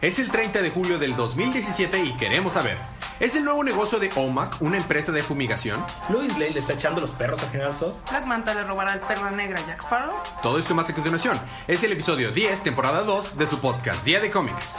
[0.00, 2.78] Es el 30 de julio del 2017 y queremos saber.
[3.20, 5.84] ¿Es el nuevo negocio de OMAC una empresa de fumigación?
[6.08, 7.94] Louis Lane le está echando los perros al General Zod.
[8.08, 10.16] Black Manta le robará el perla negra a Jack Sparrow.
[10.42, 11.38] Todo esto más a continuación.
[11.68, 14.78] Es el episodio 10, temporada 2 de su podcast Día de Cómics.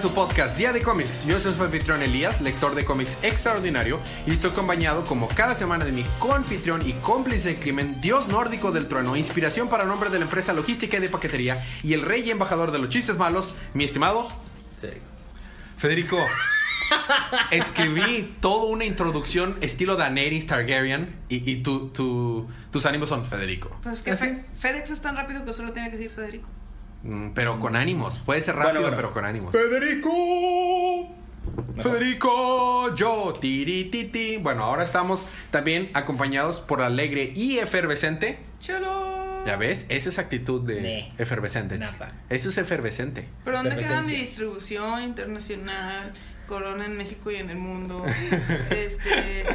[0.00, 1.24] Su podcast Día de Cómics.
[1.26, 5.84] Yo soy su anfitrión Elías, lector de cómics extraordinario, y estoy acompañado como cada semana
[5.84, 10.18] de mi confitrión y cómplice de crimen, dios nórdico del trueno, inspiración para nombre de
[10.18, 13.54] la empresa logística y de paquetería, y el rey y embajador de los chistes malos,
[13.74, 14.28] mi estimado
[15.76, 16.18] Federico.
[17.50, 23.76] Escribí toda una introducción estilo Daenerys Targaryen y, y tu- tu- tus ánimos son Federico.
[23.82, 24.36] Pues es que Fe-.
[24.58, 26.48] FedEx es tan rápido que solo tiene que decir Federico.
[27.02, 28.18] Mm, Pero con ánimos.
[28.18, 28.96] Puede ser rápido, Bueno, bueno.
[28.96, 29.52] pero con ánimos.
[29.52, 31.08] ¡Federico!
[31.74, 31.92] Mejor.
[31.98, 34.36] Federico, yo, tiri, titi.
[34.36, 38.38] Bueno, ahora estamos también acompañados por alegre y efervescente.
[38.60, 39.44] ¡Chalo!
[39.46, 41.12] Ya ves, esa es actitud de Ne.
[41.16, 41.78] efervescente.
[41.78, 42.12] Nada.
[42.28, 43.26] Eso es efervescente.
[43.44, 46.12] ¿Pero dónde queda mi distribución internacional?
[46.46, 48.04] Corona en México y en el mundo.
[48.70, 49.46] este.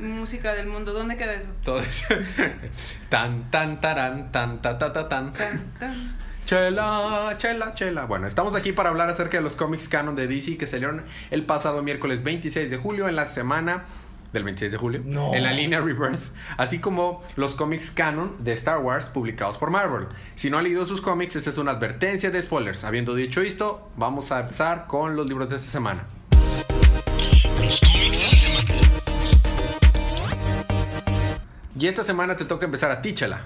[0.00, 0.92] música del mundo.
[0.92, 1.48] ¿Dónde queda eso?
[1.62, 2.06] Todo eso.
[3.08, 5.32] tan, tan, tarán, tan, ta, ta, ta, tan.
[5.32, 6.23] Tan, tan.
[6.46, 8.04] Chela, chela, chela.
[8.04, 11.44] Bueno, estamos aquí para hablar acerca de los cómics canon de DC que salieron el
[11.46, 13.84] pasado miércoles 26 de julio en la semana
[14.32, 15.32] del 26 de julio No.
[15.32, 16.20] en la línea Rebirth,
[16.58, 20.06] así como los cómics canon de Star Wars publicados por Marvel.
[20.34, 22.84] Si no han leído sus cómics, esta es una advertencia de spoilers.
[22.84, 26.04] Habiendo dicho esto, vamos a empezar con los libros de esta semana.
[31.78, 33.42] Y esta semana te toca empezar a ti, Chela.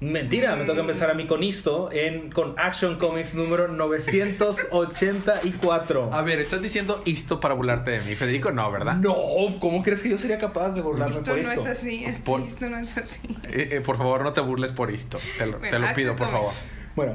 [0.00, 6.10] Mentira, me toca empezar a mí con esto en, con Action Comics número 984.
[6.12, 8.94] A ver, estás diciendo esto para burlarte de mí, Federico, no, ¿verdad?
[8.96, 9.16] No,
[9.58, 11.62] ¿cómo crees que yo sería capaz de burlarme Esto por no esto?
[11.62, 12.04] es así.
[12.04, 13.18] Esto, Por- esto no es así.
[13.44, 15.18] Eh, eh, por favor, no te burles por esto.
[15.36, 16.52] Te lo, Bueno, te lo Action pido, por favor.
[16.94, 17.14] Bueno,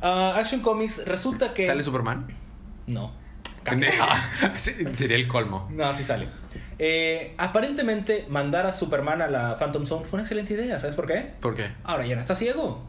[0.00, 1.66] ah, Action Comics resulta que...
[1.66, 2.28] ¿Sale Superman?
[2.86, 3.12] No.
[4.56, 5.68] Sería el colmo.
[5.72, 6.28] No, sí sale.
[6.78, 10.78] Eh, aparentemente, mandar a Superman a la Phantom Zone fue una excelente idea.
[10.78, 11.32] ¿Sabes por qué?
[11.40, 11.66] ¿Por qué?
[11.84, 12.86] Ahora ya no está ciego.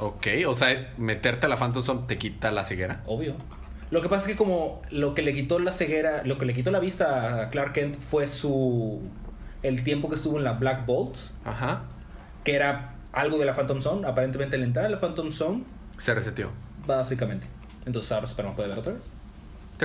[0.00, 3.02] Ok, o sea, meterte a la Phantom Zone te quita la ceguera.
[3.06, 3.34] Obvio.
[3.90, 6.54] Lo que pasa es que como lo que le quitó la ceguera, lo que le
[6.54, 9.02] quitó la vista a Clark Kent fue su...
[9.62, 11.82] El tiempo que estuvo en la Black Bolt, Ajá.
[12.44, 14.06] que era algo de la Phantom Zone.
[14.06, 15.64] Aparentemente, al entrar a la Phantom Zone,
[15.98, 16.50] Se reseteó.
[16.86, 17.46] básicamente.
[17.86, 19.10] Entonces ahora Superman puede ver otra vez.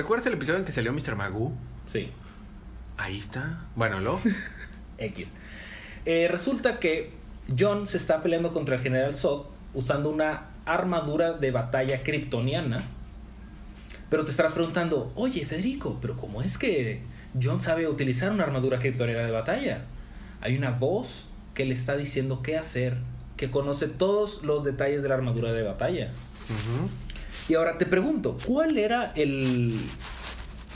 [0.00, 1.14] ¿Te acuerdas el episodio en que salió Mr.
[1.14, 1.52] Magoo?
[1.92, 2.08] Sí.
[2.96, 3.66] Ahí está.
[3.76, 4.18] Bueno, lo.
[4.98, 5.30] X.
[6.06, 7.10] Eh, resulta que
[7.58, 12.84] John se está peleando contra el General Zod usando una armadura de batalla kryptoniana.
[14.08, 17.02] Pero te estarás preguntando, oye Federico, pero ¿cómo es que
[17.38, 19.84] John sabe utilizar una armadura kryptoniana de batalla?
[20.40, 22.96] Hay una voz que le está diciendo qué hacer,
[23.36, 26.10] que conoce todos los detalles de la armadura de batalla.
[27.48, 29.78] Y ahora te pregunto, ¿cuál era el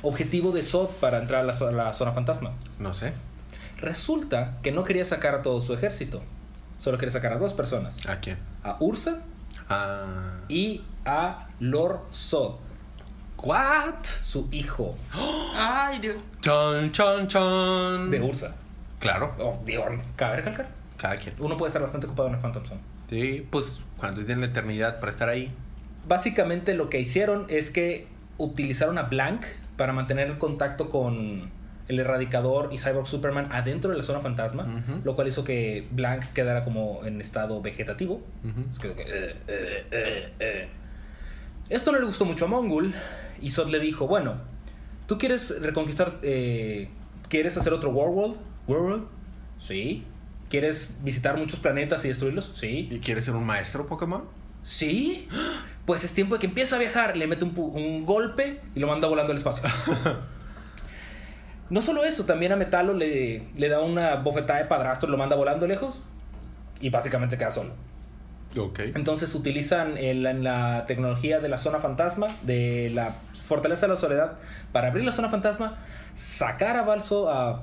[0.02, 2.52] objetivo de Zod para entrar a la a la zona fantasma?
[2.78, 3.12] No sé.
[3.78, 6.22] Resulta que no quería sacar a todo su ejército.
[6.78, 8.06] Solo quería sacar a dos personas.
[8.06, 8.38] ¿A quién?
[8.62, 9.18] A Ursa
[9.68, 10.40] Ah.
[10.48, 12.56] y a Lord Sod,
[13.38, 14.04] ¿What?
[14.22, 14.94] su hijo
[15.54, 16.16] Ay, Dios.
[16.40, 18.10] Chon, chon, chon.
[18.10, 18.54] de Ursa.
[19.00, 19.34] Claro.
[19.38, 19.84] Oh, digo,
[20.16, 20.68] cabe recalcar.
[20.96, 21.34] Cada quien.
[21.38, 22.80] Uno puede estar bastante ocupado en la Phantom Zone.
[23.10, 25.52] Sí, pues cuando tienen la eternidad para estar ahí.
[26.06, 28.06] Básicamente lo que hicieron es que
[28.38, 29.44] utilizaron a Blank
[29.76, 31.50] para mantener el contacto con
[31.88, 36.32] el erradicador y Cyborg Superman adentro de la zona fantasma, lo cual hizo que Blank
[36.32, 38.22] quedara como en estado vegetativo.
[38.42, 38.64] Ujú.
[38.72, 40.68] Es que, eh, eh, eh.
[41.68, 42.94] Esto no le gustó mucho a Mongul
[43.40, 44.36] y Sod le dijo, bueno,
[45.06, 46.88] ¿tú quieres reconquistar, eh,
[47.28, 48.36] quieres hacer otro Warworld?
[48.66, 49.06] ¿Warworld?
[49.58, 50.04] Sí.
[50.48, 52.52] ¿Quieres visitar muchos planetas y destruirlos?
[52.54, 52.88] Sí.
[52.90, 54.24] ¿Y quieres ser un maestro Pokémon?
[54.62, 55.28] ¿Sí?
[55.86, 57.16] Pues es tiempo de que empiece a viajar.
[57.16, 59.64] Le mete un, golpe y lo manda volando al espacio.
[61.70, 65.18] no solo eso, también a Metalo le, le da una bofetada de padrastro y lo
[65.18, 66.02] manda volando lejos.
[66.80, 67.72] Y básicamente queda solo.
[68.58, 68.80] Ok.
[68.94, 73.14] Entonces utilizan el- en la tecnología de la zona fantasma, de la
[73.46, 74.32] fortaleza de la soledad,
[74.72, 75.78] para abrir la zona fantasma,
[76.14, 77.62] sacar a Balso, a,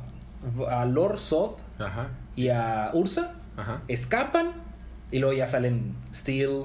[0.69, 2.07] a Lord Sod Ajá.
[2.35, 3.81] y a Ursa, Ajá.
[3.87, 4.51] escapan
[5.11, 6.63] y luego ya salen Steel,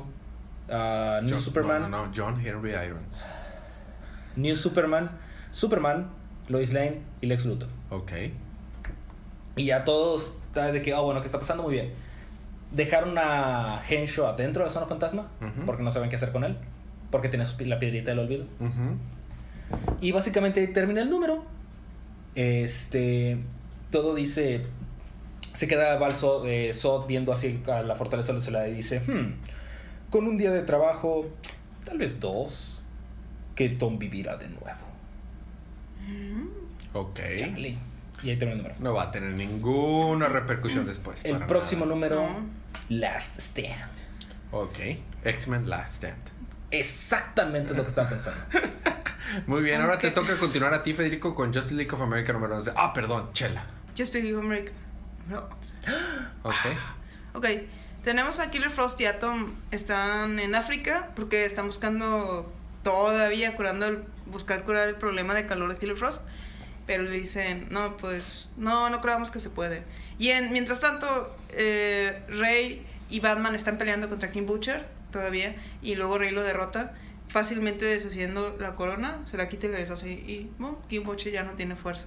[0.68, 3.22] uh, New John- Superman, No, no, no, John Henry Irons.
[4.36, 5.10] New Superman,
[5.50, 6.08] Superman,
[6.48, 7.68] Lois Lane y Lex Luthor.
[7.90, 8.12] Ok.
[9.56, 11.62] Y ya todos de que, oh, bueno, ¿qué está pasando?
[11.62, 11.92] Muy bien.
[12.72, 15.28] Dejaron a Henshaw adentro de la zona fantasma
[15.64, 16.56] porque no saben qué hacer con él.
[17.10, 18.44] Porque tiene la piedrita del olvido.
[20.00, 21.44] Y básicamente termina el número.
[22.34, 23.38] Este.
[23.90, 24.66] Todo dice.
[25.54, 29.34] Se queda Balso eh, Sod viendo así a la fortaleza de la y dice: "Hmm,
[30.10, 31.26] Con un día de trabajo,
[31.84, 32.82] tal vez dos,
[33.54, 34.86] que Tom vivirá de nuevo.
[36.92, 37.20] Ok.
[37.38, 37.78] Chale.
[38.22, 38.74] Y ahí termina el número.
[38.78, 41.24] No va a tener ninguna repercusión después.
[41.24, 41.94] El para próximo nada.
[41.94, 42.28] número.
[42.88, 43.90] Last Stand.
[44.52, 44.78] Ok.
[45.24, 46.22] X-Men Last Stand.
[46.70, 48.40] Exactamente lo que estaba pensando.
[49.46, 52.56] Muy bien, ahora te toca continuar a ti, Federico, con Justice League of America número
[52.56, 52.72] 11.
[52.76, 53.64] Ah, perdón, Chela.
[53.94, 54.72] Yo estoy en America.
[55.28, 55.42] No.
[56.42, 56.54] Ok.
[57.34, 57.46] Ok,
[58.06, 59.56] tenemos a Killer Frost y Atom.
[59.72, 62.52] Están en África porque están buscando
[62.84, 66.22] todavía curando el, buscar curar el problema de calor de Killer Frost.
[66.86, 69.82] Pero le dicen, no, pues, no, no creamos que se puede.
[70.20, 75.56] Y en, mientras tanto, eh, Rey y Batman están peleando contra King Butcher todavía.
[75.82, 76.94] Y luego Rey lo derrota,
[77.26, 80.12] fácilmente deshaciendo la corona, se la quita y le deshace.
[80.12, 82.06] Y bueno, King Butcher ya no tiene fuerza.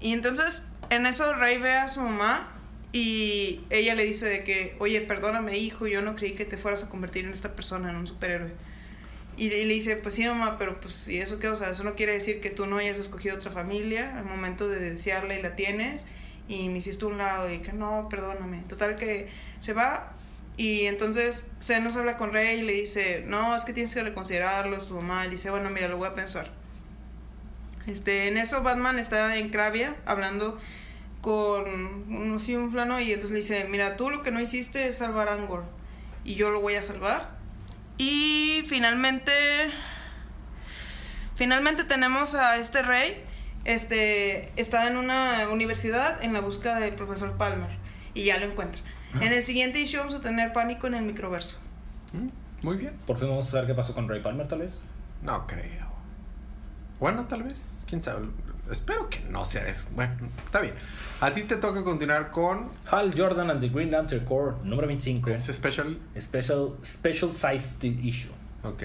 [0.00, 2.55] Y entonces, en eso Rey ve a su mamá
[2.92, 6.84] y ella le dice de que, oye, perdóname hijo, yo no creí que te fueras
[6.84, 8.52] a convertir en esta persona, en un superhéroe.
[9.36, 11.48] Y y le dice, pues sí mamá, pero pues ¿y eso qué?
[11.48, 14.68] O sea, eso no quiere decir que tú no hayas escogido otra familia al momento
[14.68, 16.06] de desearla y la tienes
[16.48, 18.62] y me hiciste un lado y que no, perdóname.
[18.68, 19.28] Total que
[19.60, 20.14] se va
[20.56, 24.76] y entonces Zenos habla con Rey y le dice, no, es que tienes que reconsiderarlo,
[24.76, 25.26] es tu mamá.
[25.26, 26.50] Y dice, bueno, mira, lo voy a pensar.
[27.86, 30.58] Este, en eso Batman está en Cravia hablando
[31.26, 34.86] con un, sí, un flano y entonces le dice, mira, tú lo que no hiciste
[34.86, 35.64] es salvar a Angor
[36.22, 37.30] y yo lo voy a salvar.
[37.98, 39.32] Y finalmente,
[41.34, 43.24] finalmente tenemos a este rey,
[43.64, 47.70] este, está en una universidad en la búsqueda del profesor Palmer
[48.14, 48.80] y ya lo encuentra.
[49.20, 51.58] En el siguiente issue vamos a tener pánico en el microverso.
[52.12, 52.94] Mm, Muy bien.
[53.04, 54.84] Por fin vamos a saber qué pasó con Ray Palmer, tal vez.
[55.22, 55.88] No creo.
[57.00, 57.66] Bueno, tal vez.
[57.88, 58.28] Quién sabe.
[58.70, 59.86] Espero que no sea eso.
[59.92, 60.14] Bueno,
[60.44, 60.74] está bien.
[61.20, 65.30] A ti te toca continuar con Hal Jordan and the Green Lantern Corps, número 25.
[65.30, 65.98] ese special.
[66.18, 68.32] Special, special Sized Issue.
[68.62, 68.82] Ok.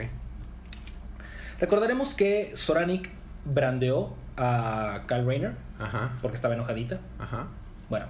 [1.59, 3.09] Recordaremos que Soranik
[3.45, 6.11] brandeó a Kyle Rayner Ajá.
[6.21, 6.99] porque estaba enojadita.
[7.19, 7.47] Ajá.
[7.89, 8.07] Bueno,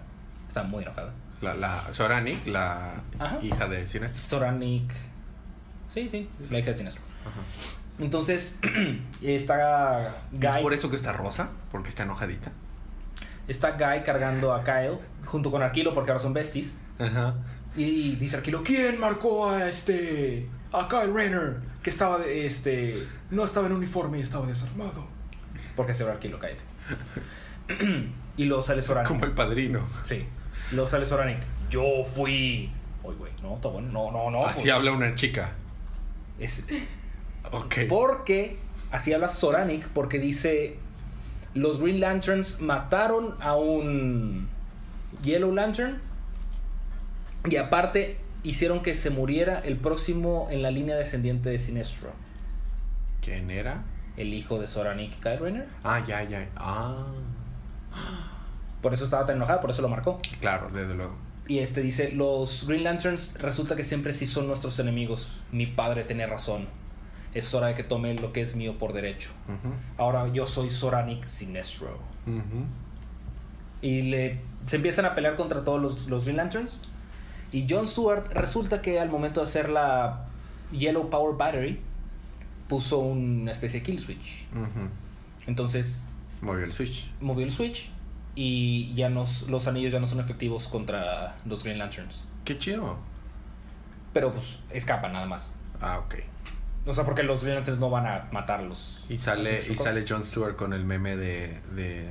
[0.47, 1.13] está muy enojada.
[1.41, 3.39] La, la Soranik, la Ajá.
[3.41, 4.21] hija de Sinestro.
[4.21, 4.93] Soranik.
[5.87, 7.01] Sí, sí, la hija de Sinestro.
[7.25, 7.41] Ajá.
[8.01, 8.55] Entonces,
[9.21, 10.47] está Guy.
[10.47, 11.49] ¿Es por eso que está rosa?
[11.71, 12.51] Porque está enojadita.
[13.47, 16.73] Está Guy cargando a Kyle junto con Arquilo porque ahora son besties.
[16.99, 17.35] Ajá.
[17.75, 23.07] Y, y dice Arquilo, ¿quién marcó a este a Kyle Rayner que estaba de, este
[23.29, 25.05] no estaba en uniforme y estaba desarmado?
[25.75, 26.61] Porque se Arquilo, cállate.
[28.37, 29.07] y luego sale Soranik.
[29.07, 29.81] Como el padrino.
[30.03, 30.25] Sí.
[30.71, 31.39] Luego sale Soranik.
[31.69, 32.71] Yo fui.
[33.03, 33.89] Oye, güey, no, está bueno.
[33.91, 34.45] No, no, no.
[34.45, 35.51] Así pues, habla una chica.
[36.39, 36.65] es-
[37.89, 38.57] Porque
[38.91, 40.77] así habla Soranik porque dice
[41.53, 44.47] los Green Lanterns mataron a un
[45.23, 45.99] Yellow Lantern
[47.45, 52.11] y aparte hicieron que se muriera el próximo en la línea descendiente de Sinestro,
[53.21, 53.83] ¿Quién era?
[54.17, 55.67] el hijo de Soranik Kyle Rayner.
[55.83, 56.47] Ah, ya, ya.
[56.55, 57.05] Ah.
[58.81, 60.19] Por eso estaba tan enojada, por eso lo marcó.
[60.39, 61.15] Claro, desde luego.
[61.47, 65.39] Y este dice, los Green Lanterns resulta que siempre sí son nuestros enemigos.
[65.51, 66.67] Mi padre tenía razón.
[67.33, 69.29] Es hora de que tome lo que es mío por derecho.
[69.97, 71.97] Ahora yo soy Soranik Sinestro.
[73.81, 76.79] Y le, se empiezan a pelear contra todos los, los Green Lanterns.
[77.51, 80.25] Y John Stewart resulta que al momento de hacer la
[80.71, 81.79] Yellow Power Battery,
[82.67, 84.45] puso una especie de kill switch.
[85.45, 86.07] Entonces
[86.41, 87.11] Movió el switch.
[87.19, 87.89] movió el switch
[88.33, 92.23] y ya nos, los anillos ya no son efectivos contra los Green Lanterns.
[92.45, 92.97] Qué chido.
[94.13, 95.57] Pero pues escapan nada más.
[95.81, 96.15] Ah, ok.
[96.85, 99.05] O sea, porque los Lanterns no van a matarlos.
[99.09, 101.59] Y sale, y sale John Stewart con el meme de.
[101.75, 102.09] de.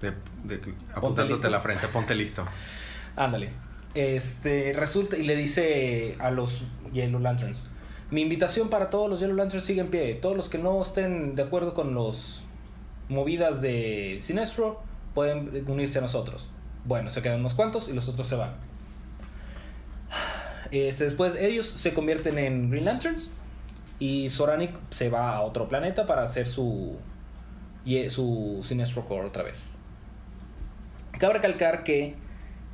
[0.00, 0.12] de,
[0.44, 1.88] de- apuntándote la frente.
[1.88, 2.44] Ponte listo.
[3.16, 3.50] Ándale.
[3.94, 7.66] Este, resulta y le dice a los Yellow Lanterns,
[8.12, 10.14] mi invitación para todos los Yellow Lanterns sigue en pie.
[10.14, 12.44] Todos los que no estén de acuerdo con los
[13.08, 14.80] movidas de Sinestro
[15.12, 16.52] pueden unirse a nosotros.
[16.84, 18.52] Bueno, se quedan unos cuantos y los otros se van.
[20.70, 23.30] Este, después ellos se convierten en Green Lanterns
[23.98, 26.96] y Soranik se va a otro planeta para hacer su
[28.08, 29.70] su Sinestro Core otra vez.
[31.18, 32.14] Cabe recalcar que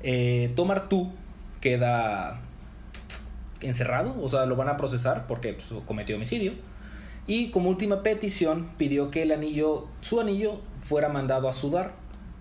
[0.03, 1.13] eh, Tomar tú
[1.61, 2.41] queda
[3.61, 6.53] encerrado, o sea, lo van a procesar porque pues, cometió homicidio.
[7.27, 11.95] Y como última petición pidió que el anillo, su anillo, fuera mandado a sudar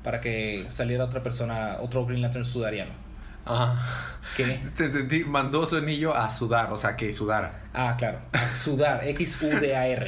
[0.03, 3.04] para que saliera otra persona, otro Green Lantern sudariano.
[3.45, 4.11] Ah.
[4.35, 4.59] ¿Qué?
[4.75, 7.63] Te entendí, mandó su anillo a sudar, o sea, que sudara.
[7.73, 8.19] Ah, claro.
[8.55, 9.07] Sudar.
[9.07, 10.07] X-U-D-A-R.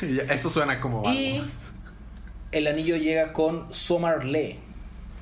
[0.30, 1.48] Eso suena como Y algo.
[2.52, 4.58] el anillo llega con Somar Le,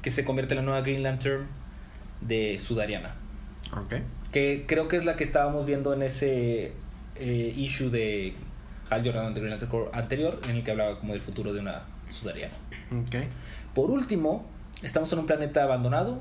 [0.03, 1.47] que se convierte en la nueva Green Lantern
[2.21, 3.15] de Sudariana.
[3.73, 3.95] Ok.
[4.33, 6.73] Que creo que es la que estábamos viendo en ese
[7.17, 8.35] eh, issue de
[8.91, 11.61] Hal Jordan de Green Lantern Corps anterior, en el que hablaba como del futuro de
[11.61, 12.55] una Sudariana.
[12.93, 13.17] Ok.
[13.75, 14.47] Por último,
[14.83, 16.21] estamos en un planeta abandonado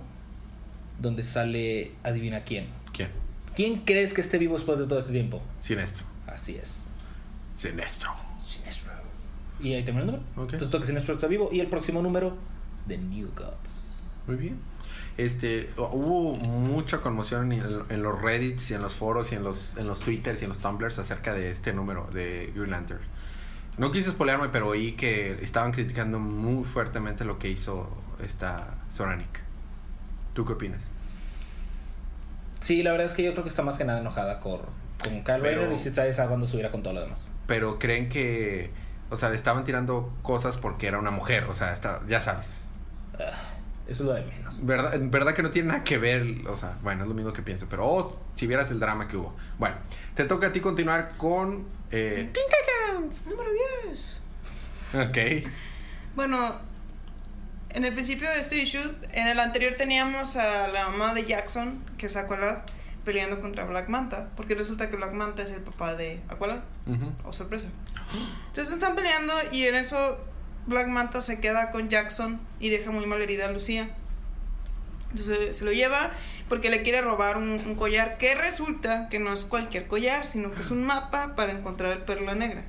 [0.99, 2.67] donde sale, adivina quién.
[2.93, 3.09] ¿Quién?
[3.55, 5.41] ¿Quién crees que esté vivo después de todo este tiempo?
[5.61, 6.03] Sinestro.
[6.27, 6.83] Así es.
[7.55, 8.11] Sinestro.
[8.45, 8.91] Sinestro.
[9.59, 10.23] Y ahí termina el número.
[10.35, 10.43] Ok.
[10.53, 11.49] Entonces toca Sinestro está vivo.
[11.51, 12.35] Y el próximo número,
[12.87, 13.83] The New Gods.
[14.27, 14.59] Muy bien.
[15.17, 19.43] Este, hubo mucha conmoción en, el- en los Reddits y en los foros y en
[19.43, 22.99] los, en los Twitters y en los Tumblrs acerca de este número de Green Lantern.
[23.77, 27.89] No quise spoilearme, pero oí que estaban criticando muy fuertemente lo que hizo
[28.23, 29.41] esta Soranic.
[30.35, 30.83] ¿Tú qué opinas?
[32.61, 34.59] Sí, la verdad es que yo creo que está más que nada enojada con,
[35.01, 37.31] con Kyle Pero- Rayner y se está desahogando su ira con todo lo demás.
[37.47, 38.69] Pero creen que,
[39.09, 42.65] o sea, le estaban tirando cosas porque era una mujer, o sea, está, ya sabes.
[43.17, 43.31] Ah,
[43.87, 44.65] eso es lo de menos.
[44.65, 47.41] ¿Verdad, verdad que no tiene nada que ver, o sea, bueno, es lo mismo que
[47.41, 49.35] pienso, pero oh, si vieras el drama que hubo.
[49.57, 49.75] Bueno,
[50.15, 51.65] te toca a ti continuar con...
[51.91, 52.31] Eh,
[53.29, 53.49] Número
[53.89, 54.21] 10.
[54.93, 55.51] ok.
[56.15, 56.59] Bueno,
[57.75, 61.83] en el principio de este issue, en el anterior teníamos a la mamá de Jackson,
[61.97, 62.59] que es Aqualad,
[63.03, 66.59] peleando contra Black Manta, porque resulta que Black Manta es el papá de Aqualad.
[66.87, 67.11] Ujú.
[67.25, 67.67] Oh, sorpresa.
[68.47, 70.17] Entonces están peleando y en eso
[70.67, 73.89] Black Manta se queda con Jackson y deja muy mal herida a Lucía.
[75.11, 76.11] Entonces se lo lleva
[76.47, 80.51] porque le quiere robar un, un collar que resulta que no es cualquier collar, sino
[80.51, 82.63] que es un mapa para encontrar el perla negra.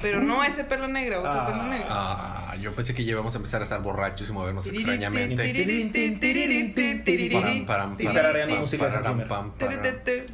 [0.00, 1.46] Pero no ese perla negra, otro Ah.
[1.46, 1.86] perla negra.
[1.90, 5.42] Ah, yo pensé que ya íbamos a empezar a estar borrachos y movernos extrañamente.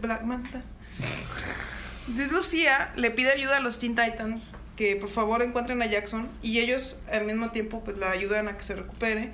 [0.01, 0.63] Black Manta.
[2.31, 6.61] Lucía le pide ayuda a los Teen Titans que por favor encuentren a Jackson y
[6.61, 9.33] ellos al mismo tiempo pues la ayudan a que se recupere.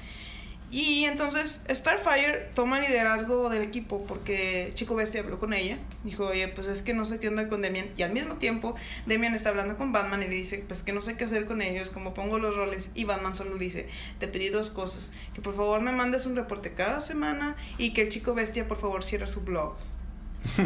[0.72, 5.76] Y entonces Starfire toma el liderazgo del equipo porque Chico Bestia habló con ella.
[6.02, 7.88] Dijo, oye, pues es que no sé qué onda con Demian.
[7.94, 8.74] Y al mismo tiempo
[9.04, 11.60] Demian está hablando con Batman y le dice, pues que no sé qué hacer con
[11.60, 12.90] ellos, como pongo los roles.
[12.94, 13.86] Y Batman solo dice,
[14.18, 15.12] te pedí dos cosas.
[15.34, 18.78] Que por favor me mandes un reporte cada semana y que el Chico Bestia por
[18.80, 19.74] favor cierre su blog.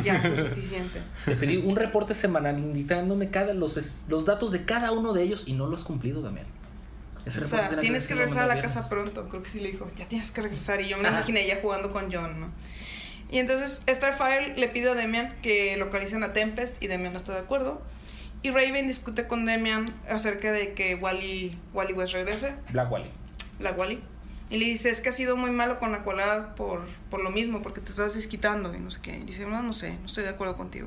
[0.05, 1.01] Ya fue suficiente.
[1.25, 5.25] Te pedí un reporte semanal indicándome cada, los, es- los datos de cada uno de
[5.25, 6.47] ellos y no lo has cumplido, Damián.
[7.27, 9.29] Ese O sea, tienes que regresar a la casa pronto.
[9.29, 10.81] Creo que sí le dijo, ya tienes que regresar.
[10.81, 12.51] Y yo me imaginé ella jugando con John, ¿no?
[13.31, 17.33] Y entonces Starfire le pide a Demian que localicen a Tempest y Demian no está
[17.33, 17.83] de acuerdo.
[18.43, 23.11] Y Raven discute con Demian acerca de que Wally, Wally West regrese, Black Wally.
[23.59, 24.01] la Wally.
[24.49, 27.63] Y le dice, es que has sido muy malo con Aqualad por, por lo mismo,
[27.63, 29.17] porque te estás desquitando y no sé qué.
[29.17, 30.87] Y dice, no, no sé, no estoy de acuerdo contigo.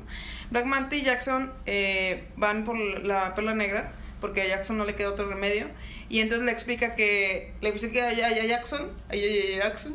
[0.50, 4.94] Black Manta y Jackson eh, van por la perla negra, porque a Jackson no le
[4.94, 5.66] queda otro remedio.
[6.08, 9.94] Y entonces le explica que, le explica a, a- a Jackson, a, a- a Jackson,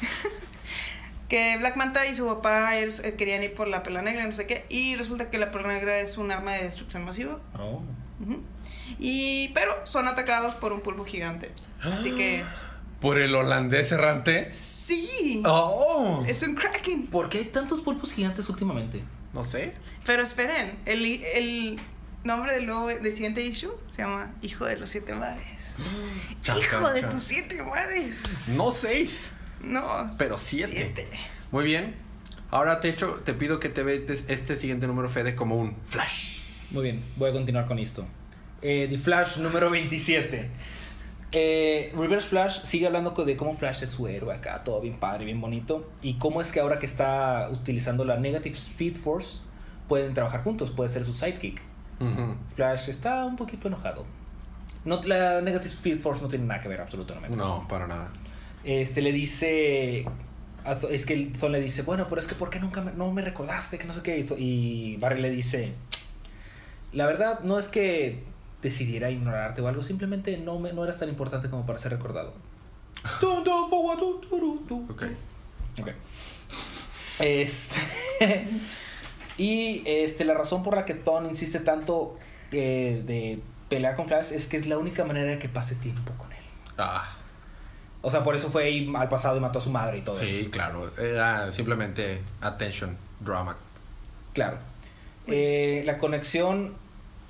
[1.28, 4.32] que Black Manta y su papá es- eh, querían ir por la perla negra, no
[4.32, 4.64] sé qué.
[4.68, 7.38] Y resulta que la perla negra es un arma de destrucción masiva.
[7.58, 7.82] Oh.
[8.98, 11.50] Y, pero son atacados por un pulpo gigante.
[11.82, 12.44] Así que...
[13.00, 14.52] ¿Por el holandés errante?
[14.52, 15.42] Sí.
[15.44, 16.24] ¡Oh!
[16.28, 17.08] Es un Kraken.
[17.08, 19.02] ¿Por qué hay tantos pulpos gigantes últimamente?
[19.32, 19.72] No sé.
[20.06, 21.80] Pero esperen, el, el
[22.24, 25.74] nombre del nuevo del siguiente issue se llama Hijo de los Siete Mares.
[26.42, 27.10] Chan, Hijo chan, de chan.
[27.10, 28.48] tus siete mares.
[28.48, 30.04] No seis, No.
[30.18, 30.92] pero siete.
[31.50, 31.94] Muy bien.
[32.50, 36.38] Ahora te, echo, te pido que te veas este siguiente número, Fede, como un flash.
[36.70, 38.06] Muy bien, voy a continuar con esto.
[38.60, 40.50] Eh, The Flash número 27.
[41.32, 45.24] Eh, Reverse Flash sigue hablando de cómo Flash es su héroe acá, todo bien padre,
[45.24, 45.90] bien bonito.
[46.02, 49.40] Y cómo es que ahora que está utilizando la Negative Speed Force,
[49.88, 51.62] pueden trabajar juntos, puede ser su sidekick.
[52.02, 52.34] Ujú.
[52.56, 54.04] Flash está un poquito enojado.
[54.84, 57.36] No, la Negative Speed Force no tiene nada que ver absolutamente.
[57.36, 58.10] No, para nada.
[58.64, 60.06] Este le dice.
[60.90, 63.22] Es que Thor le dice, bueno, pero es que ¿por qué nunca me, no me
[63.22, 63.78] recordaste?
[63.78, 64.18] Que no sé qué.
[64.18, 65.74] Y Y Barry le dice,
[66.92, 68.22] la verdad no es que
[68.62, 72.32] decidiera ignorarte o algo, simplemente no, me, no eras tan importante como para ser recordado.
[74.88, 75.04] Ok.
[75.80, 75.88] Ok.
[77.18, 77.80] Este.
[79.36, 82.16] y este, la razón por la que Thon insiste tanto
[82.50, 86.12] eh, de pelear con Flash es que es la única manera de que pase tiempo
[86.18, 86.38] con él.
[86.78, 87.16] Ah,
[88.02, 90.16] O sea, por eso fue ahí al pasado y mató a su madre y todo
[90.20, 90.24] eso.
[90.28, 90.90] sí, claro.
[90.98, 93.56] Era simplemente attention, drama.
[94.34, 94.58] Claro.
[95.26, 96.74] Eh, la conexión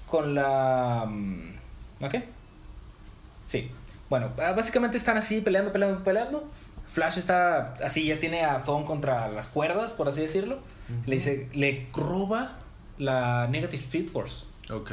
[0.06, 1.04] con la...
[1.06, 1.54] mm,
[2.04, 2.14] ¿Ok?
[3.46, 3.70] Sí.
[4.08, 6.50] Bueno, ah, básicamente están así peleando, peleando, peleando.
[6.86, 10.58] Flash está así, ya tiene a Thon contra las cuerdas, por así decirlo.
[11.06, 12.58] Le dice, le roba
[12.98, 14.44] la Negative Speed Force.
[14.70, 14.92] Ok.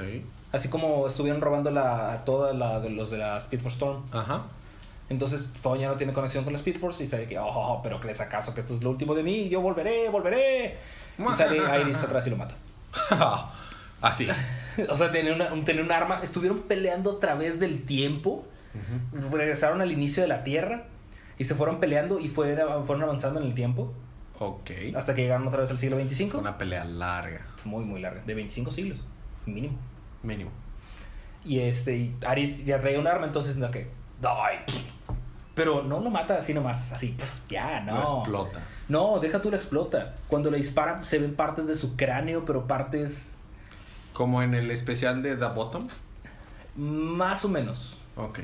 [0.51, 4.03] Así como estuvieron robando la, a toda la de los de la Speed Force Storm.
[4.11, 4.43] Ajá.
[5.09, 7.79] Entonces Thon ya no tiene conexión con la Speed Force y está de que, oh,
[7.83, 9.49] pero ¿crees acaso que esto es lo último de mí?
[9.49, 10.77] Yo volveré, volveré.
[11.17, 12.55] Y sale Iris atrás y lo mata.
[14.01, 14.27] Así.
[14.89, 16.21] o sea, tenía, una, un- tenía un arma.
[16.23, 18.45] Estuvieron peleando a través del tiempo.
[19.31, 20.85] Regresaron al inicio de la Tierra.
[21.37, 23.93] Y se fueron peleando y fueron, fueron avanzando en el tiempo.
[24.39, 24.71] Ok.
[24.95, 26.29] Hasta que llegaron otra vez al siglo XXV.
[26.31, 27.45] Fue una pelea larga.
[27.65, 28.21] Muy, muy larga.
[28.25, 29.05] De 25 siglos.
[29.45, 29.77] Mínimo.
[30.23, 30.49] Mínimo.
[31.45, 33.87] Y este, y Aris ya traía un arma, entonces no que.
[35.55, 37.15] Pero no lo mata así nomás, así.
[37.49, 37.95] Ya, no.
[37.95, 38.59] Lo explota.
[38.87, 40.15] No, deja tú la explota.
[40.27, 43.37] Cuando le dispara se ven partes de su cráneo, pero partes
[44.13, 45.87] Como en el especial de The Bottom.
[46.75, 47.97] más o menos.
[48.15, 48.39] Ok.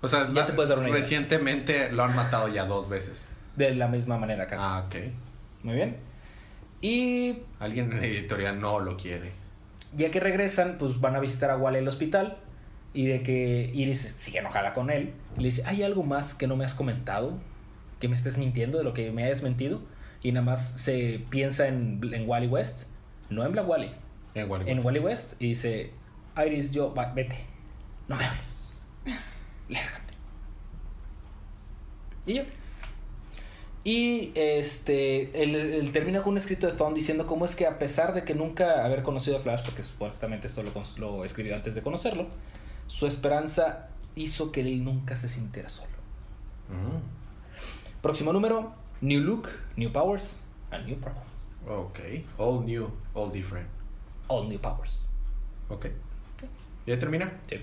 [0.00, 1.00] O sea, Ya la- te puedes dar una idea.
[1.00, 3.28] recientemente lo han matado ya dos veces.
[3.58, 4.62] De la misma manera casi.
[4.66, 4.94] Ah, ok.
[5.64, 5.96] Muy bien.
[6.80, 9.32] Y Alguien en editorial no lo quiere.
[9.96, 12.38] ya que regresan, pues van a visitar a Wally al hospital.
[12.94, 15.12] Y de que Iris sigue enojada con él.
[15.36, 17.38] Y le dice, ¿hay algo más que no me has comentado?
[18.00, 19.80] Que me estés mintiendo, de lo que me hayas mentido.
[20.22, 22.84] Y nada más se piensa en, en Wally West.
[23.28, 23.90] No en Black Wally.
[24.34, 24.86] En Wally En West.
[24.86, 25.32] Wally West.
[25.40, 25.90] Y dice,
[26.36, 27.36] Iris, yo, va, vete.
[28.08, 28.72] No me hables.
[29.68, 30.14] Lárgate.
[32.26, 32.42] Y yo.
[33.88, 37.78] Y este, él, él termina con un escrito de Thon diciendo cómo es que a
[37.78, 41.74] pesar de que nunca haber conocido a Flash, porque supuestamente esto lo, lo escribió antes
[41.74, 42.26] de conocerlo,
[42.86, 45.88] su esperanza hizo que él nunca se sintiera solo.
[46.68, 48.02] Mm.
[48.02, 51.48] Próximo número, New Look, New Powers, and New Problems.
[51.66, 51.98] Ok.
[52.36, 53.68] All new, all different.
[54.26, 55.06] All New Powers.
[55.70, 55.86] Ok.
[56.86, 57.40] ¿Ya termina?
[57.48, 57.56] Sí.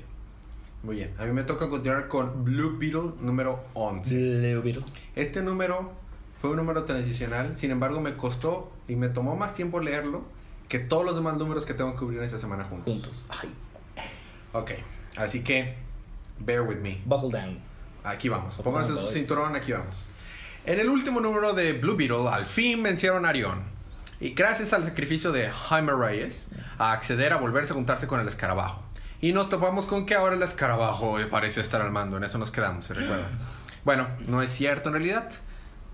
[0.81, 1.13] Muy bien.
[1.19, 4.15] A mí me toca continuar con Blue Beetle número 11.
[4.15, 4.85] Leo Beetle.
[5.15, 6.03] Este número
[6.39, 10.23] fue un número transicional, sin embargo me costó y me tomó más tiempo leerlo
[10.69, 12.93] que todos los demás números que tengo que cubrir esta semana juntos.
[12.93, 13.25] Juntos.
[13.29, 13.53] Ay,
[14.53, 14.71] Ok,
[15.17, 15.75] así que
[16.39, 17.01] bear with me.
[17.05, 17.59] buckle down.
[18.03, 18.55] Aquí vamos.
[18.57, 20.07] Pónganse su cinturón, aquí vamos.
[20.65, 23.63] En el último número de Blue Beetle, al fin vencieron a Arión.
[24.19, 28.27] Y gracias al sacrificio de Jaime Reyes, a acceder a volverse a juntarse con el
[28.27, 28.81] escarabajo.
[29.21, 32.17] Y nos topamos con que ahora el escarabajo parece estar al mando.
[32.17, 33.31] En eso nos quedamos, ¿se recuerdan?
[33.83, 35.29] Bueno, no es cierto en realidad.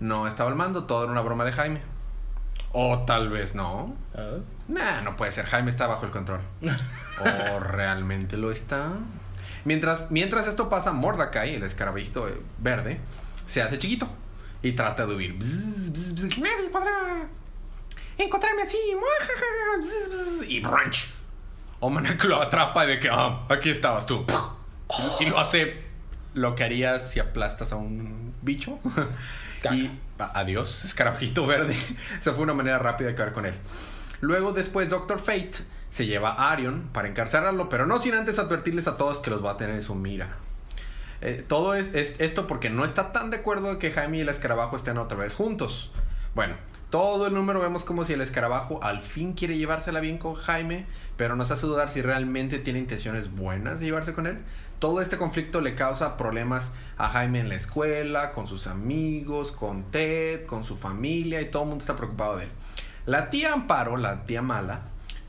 [0.00, 1.80] No estaba al mando, todo era una broma de Jaime.
[2.72, 3.94] O tal vez no.
[4.14, 4.38] Ah.
[4.68, 5.46] Nah, no puede ser.
[5.46, 6.40] Jaime está bajo el control.
[7.54, 8.92] ¿O realmente lo está?
[9.64, 13.00] Mientras, mientras esto pasa, Mordecai, el escarabajito eh, verde,
[13.46, 14.08] se hace chiquito
[14.62, 15.34] y trata de huir.
[15.34, 16.38] Bzz, bzz, bzz.
[16.38, 17.28] Nadie podrá
[18.18, 18.78] encontrarme así.
[20.48, 21.12] Y brunch.
[21.80, 24.24] Omanak lo atrapa de que, ah, aquí estabas tú.
[25.20, 25.82] Y lo hace
[26.34, 28.78] lo que harías si aplastas a un bicho.
[29.72, 31.74] y adiós, escarabajito verde.
[32.20, 33.54] Esa fue una manera rápida de acabar con él.
[34.20, 35.52] Luego, después, Doctor Fate
[35.90, 39.44] se lleva a Arion para encarcelarlo, pero no sin antes advertirles a todos que los
[39.44, 40.28] va a tener en su mira.
[41.20, 44.20] Eh, todo es, es esto porque no está tan de acuerdo de que Jaime y
[44.20, 45.90] el escarabajo estén otra vez juntos.
[46.34, 46.54] Bueno,
[46.92, 50.84] todo el número vemos como si el escarabajo al fin quiere llevársela bien con Jaime,
[51.16, 54.38] pero nos hace dudar si realmente tiene intenciones buenas de llevarse con él.
[54.82, 59.84] Todo este conflicto le causa problemas a Jaime en la escuela, con sus amigos, con
[59.92, 62.50] Ted, con su familia y todo el mundo está preocupado de él.
[63.06, 64.80] La tía Amparo, la tía mala,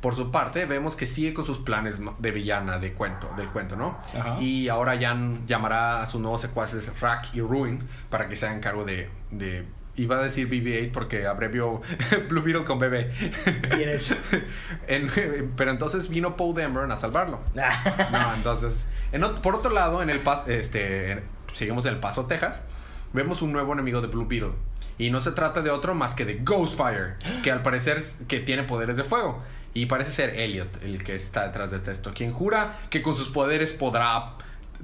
[0.01, 3.75] por su parte, vemos que sigue con sus planes de villana de cuento, del cuento,
[3.75, 3.99] ¿no?
[4.19, 4.37] Ajá.
[4.41, 8.59] Y ahora Jan llamará a sus nuevos secuaces Rack y Ruin para que se hagan
[8.59, 11.79] cargo de, de iba a decir BB-8 porque abrevió
[12.27, 13.75] Blue Beetle con BB.
[13.77, 14.15] Bien hecho.
[14.87, 17.39] En- pero entonces vino Paul Dameron a salvarlo.
[18.11, 21.23] No, entonces, en por otro lado, en el pas, este,
[21.53, 22.65] seguimos en El Paso, Texas,
[23.13, 24.51] vemos un nuevo enemigo de Blue Beetle.
[24.97, 28.63] Y no se trata de otro más que de Ghostfire, que al parecer que tiene
[28.63, 29.41] poderes de fuego.
[29.73, 33.29] Y parece ser Elliot el que está detrás de esto, quien jura que con sus
[33.29, 34.33] poderes podrá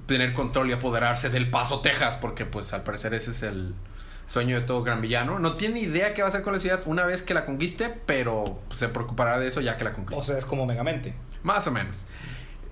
[0.05, 3.75] tener control y apoderarse del Paso, Texas, porque pues al parecer ese es el
[4.27, 5.39] sueño de todo gran villano.
[5.39, 7.89] No tiene idea qué va a hacer con la ciudad una vez que la conquiste,
[8.05, 10.21] pero se preocupará de eso ya que la conquiste.
[10.21, 11.13] O sea, es como Megamente.
[11.43, 12.05] Más o menos.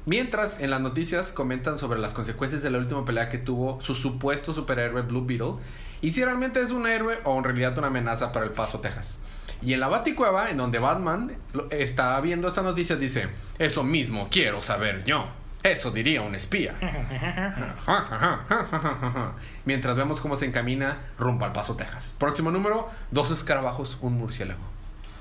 [0.07, 3.93] Mientras en las noticias comentan sobre las consecuencias de la última pelea que tuvo su
[3.93, 5.55] supuesto superhéroe Blue Beetle
[5.99, 9.19] y si realmente es un héroe o en realidad una amenaza para el Paso, Texas.
[9.61, 11.33] Y en la Baticueva, en donde Batman
[11.71, 13.27] está viendo estas noticias, dice:
[13.59, 15.27] Eso mismo quiero saber yo.
[15.61, 16.75] Eso diría un espía.
[19.65, 22.15] Mientras vemos cómo se encamina rumbo al Paso, Texas.
[22.17, 24.76] Próximo número: dos escarabajos, un murciélago.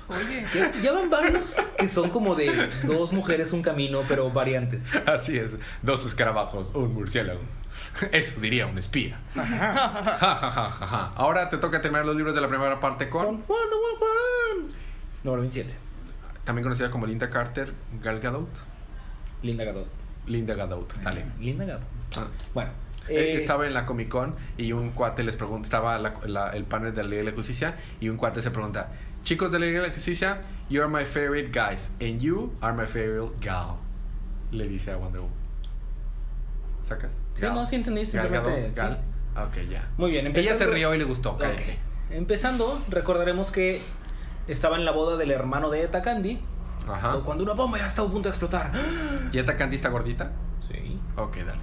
[0.09, 0.45] Oye.
[0.53, 4.85] Ya, ya van varios que son como de dos mujeres, un camino, pero variantes.
[5.05, 7.41] Así es, dos escarabajos, un murciélago.
[8.11, 9.19] Eso diría un espía.
[9.35, 9.73] Ajá.
[9.73, 11.11] Ja, ja, ja, ja, ja.
[11.15, 14.73] Ahora te toca terminar los libros de la primera parte Con con, Wonder Woman.
[15.23, 15.73] Número 27.
[16.45, 18.49] también conocida como Linda Carter, Gal Gadot.
[19.43, 19.87] Linda Gadot.
[20.25, 21.25] Linda Gadot, dale.
[21.39, 21.83] Linda Gadot.
[22.15, 22.27] Ah.
[22.53, 22.71] Bueno.
[23.09, 26.49] Eh, eh, estaba en la Comic Con y un cuate les pregunta, estaba la- la-
[26.49, 28.91] el panel de la Liga de la Justicia y un cuate se pregunta,
[29.23, 32.73] chicos de la Liga de la Justicia, you are my favorite guys and you are
[32.75, 33.77] my favorite gal.
[34.51, 35.35] Le dice a Wonder Woman.
[36.83, 37.17] ¿Sacas?
[37.33, 37.53] Sí, Gal.
[37.53, 38.93] no, sí entendí, Gal simplemente, Gadot, Gal.
[38.95, 38.99] sí.
[39.35, 39.89] Ah, Ok, ya.
[39.97, 41.31] Muy bien, Ella se rió y le gustó.
[41.31, 41.39] Ok.
[41.41, 41.77] cállate.
[42.09, 43.81] Empezando, recordaremos que
[44.47, 46.39] estaba en la boda del hermano de Eta Candy.
[46.89, 47.17] Ajá.
[47.25, 48.71] Cuando una bomba ya estaba a punto de explotar.
[49.33, 50.31] ¿Y esta Candy está gordita?
[50.71, 50.99] Sí.
[51.17, 51.59] Ok, dale.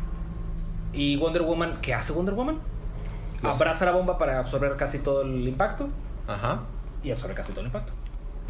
[0.93, 2.61] Y Wonder Woman, ¿qué hace Wonder Woman?
[3.43, 5.89] Los- Abraza la bomba para absorber casi todo el impacto.
[6.29, 6.61] Ajá.
[7.05, 7.93] Y absorbe casi todo el impacto.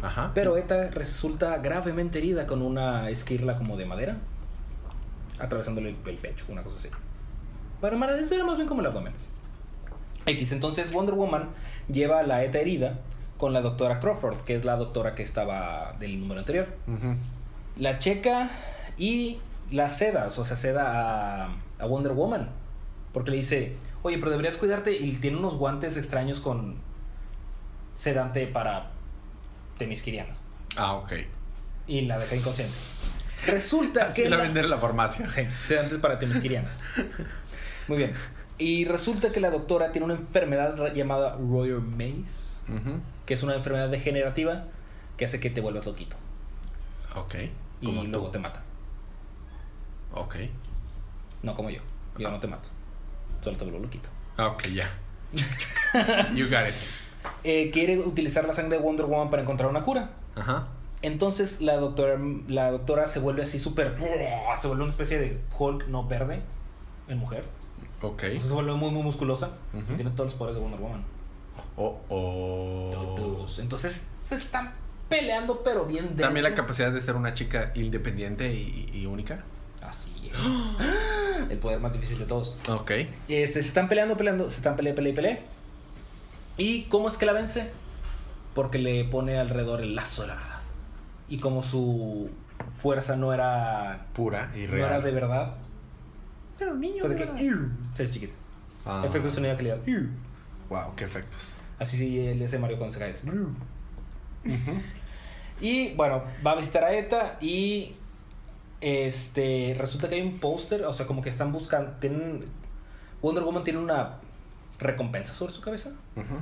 [0.01, 0.31] Ajá.
[0.33, 4.17] Pero Eta resulta gravemente herida con una esquirla como de madera.
[5.39, 6.89] Atravesándole el, el pecho, una cosa así.
[7.81, 9.13] Para era más bien como el abdomen.
[10.25, 11.49] X, entonces Wonder Woman
[11.87, 12.99] lleva a la Eta herida
[13.37, 16.67] con la doctora Crawford, que es la doctora que estaba del número anterior.
[16.87, 17.15] Ujú.
[17.77, 18.49] La checa
[18.97, 19.39] y
[19.71, 22.49] la seda, o sea, seda a, a Wonder Woman.
[23.13, 24.95] Porque le dice, oye, pero deberías cuidarte.
[24.95, 26.75] Y tiene unos guantes extraños con
[27.95, 28.91] sedante para
[29.77, 30.43] temisquirianas.
[30.77, 31.13] Ah, ok.
[31.87, 32.73] Y la deja inconsciente.
[33.47, 34.29] Resulta Así que.
[34.29, 35.29] la la- vender en la farmacia.
[35.29, 36.79] Sí, sedantes para temisquirianas.
[37.87, 38.13] Muy bien.
[38.57, 42.61] Y resulta que la doctora tiene una enfermedad llamada Royer Maze,
[43.25, 44.63] que es una enfermedad degenerativa
[45.17, 46.15] que hace que te vuelvas loquito.
[47.15, 47.35] Ok.
[47.81, 48.31] Y Como luego tú.
[48.31, 48.63] te mata.
[50.13, 50.35] Ok.
[51.43, 51.81] No como yo.
[52.17, 52.69] Yo no te mato.
[53.41, 54.09] Solo te vuelvo loquito.
[54.37, 54.89] Ah, Ok, ya.
[56.33, 56.73] you got it.
[57.43, 60.11] Eh, quiere utilizar la sangre de Wonder Woman para encontrar una cura.
[60.35, 60.67] Ajá.
[61.01, 63.95] Entonces la doctora, la doctora se vuelve así súper...
[63.97, 66.41] Se vuelve una especie de Hulk no verde
[67.07, 67.45] en mujer.
[68.01, 68.23] Ok.
[68.23, 69.51] Entonces se vuelve muy, muy musculosa.
[69.73, 69.93] Ujú.
[69.93, 71.03] Y tiene todos los poderes de Wonder Woman.
[71.77, 72.89] Oh, oh.
[73.15, 73.59] Todos.
[73.59, 74.73] Entonces se están
[75.09, 76.21] peleando, pero bien denso.
[76.21, 79.43] También la capacidad de ser una chica independiente y, y única.
[79.81, 81.49] Así es.
[81.49, 82.57] El poder más difícil de todos.
[82.69, 82.91] Ok.
[83.27, 85.41] Este, se están peleando, peleando, se están peleando, peleando, peleando.
[86.57, 87.71] ¿Y cómo es que la vence?
[88.53, 90.59] Porque le pone alrededor el lazo de la verdad.
[91.27, 92.29] Y como su
[92.81, 94.89] fuerza no era, Pura y no real.
[94.89, 95.55] era de verdad,
[96.59, 97.03] Era un niño.
[97.03, 97.25] de de
[97.95, 98.33] que, chiquita.
[98.85, 99.03] Ah.
[99.05, 99.77] Efecto de sonido de calidad.
[100.69, 101.41] Wow, qué efectos.
[101.79, 103.13] Así sí, él ese Mario cuando se cae.
[105.61, 107.95] Y bueno, va a visitar a Eta y
[108.81, 112.45] este resulta que hay un póster, o sea, como que están buscando, tienen
[113.21, 114.17] Wonder Woman tiene una
[114.79, 115.91] recompensa sobre su cabeza,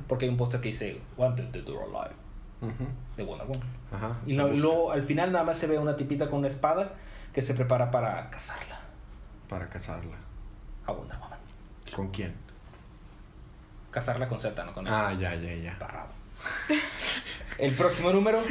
[0.08, 2.16] porque hay un póster que dice Wanted Dead or Alive
[2.62, 2.88] ujú.
[3.18, 3.68] de Wonder Woman.
[3.92, 4.18] Ajá.
[4.26, 6.94] Y, no- luego al final nada más se ve una tipita con una espada
[7.34, 8.80] que se prepara para cazarla
[9.50, 10.18] Para casarla.
[10.86, 11.40] a Wonder Woman.
[11.96, 12.34] ¿Con quién?
[13.92, 14.88] Cazarla con Z, no con.
[14.88, 15.78] Ah, ya, ya, ya.
[15.78, 16.08] Parado.
[17.60, 18.42] El próximo número,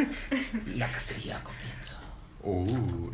[0.76, 1.98] la cacería comienza.
[2.44, 3.10] Uh.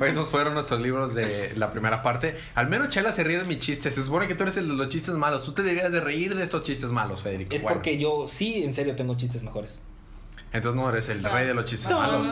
[0.04, 2.36] Esos fueron nuestros libros de la primera parte.
[2.54, 3.94] Al menos Chela se ríe de mis chistes.
[3.94, 5.44] Se supone que tú eres el de los chistes malos.
[5.44, 7.54] Tú te deberías de reír de estos chistes malos, Federico.
[7.54, 9.80] Es Bueno, porque yo sí, en serio, tengo chistes mejores.
[10.52, 12.28] Entonces no eres el rey de los chistes malos.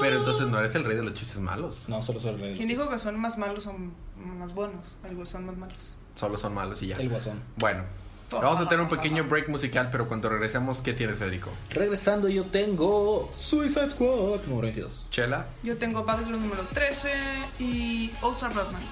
[0.00, 1.88] Pero entonces no eres el rey de los chistes malos.
[1.88, 2.42] No, solo soy el rey.
[2.42, 3.74] de los ¿Quién dijo que son más malos o
[4.16, 4.96] más buenos?
[5.02, 5.96] Algunos son más malos.
[6.14, 6.96] Solo son malos y ya.
[6.96, 7.40] El guasón.
[7.58, 7.84] Bueno,
[8.30, 11.50] vamos a tener un pequeño break musical, pero cuando regresemos, ¿qué tienes, Federico?
[11.70, 15.06] Regresando, yo tengo Suicide Squad número 22.
[15.10, 17.10] Chela, Yo tengo Battle número 13
[17.58, 18.82] y All Star Batman.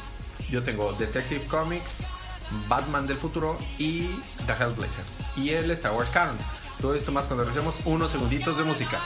[0.50, 2.08] yo tengo Detective Comics,
[2.68, 4.06] Batman del futuro y
[4.46, 5.04] The Hellblazer.
[5.36, 6.36] Y el Star Wars Canon.
[6.80, 9.00] Todo esto más cuando regresemos unos segunditos de música.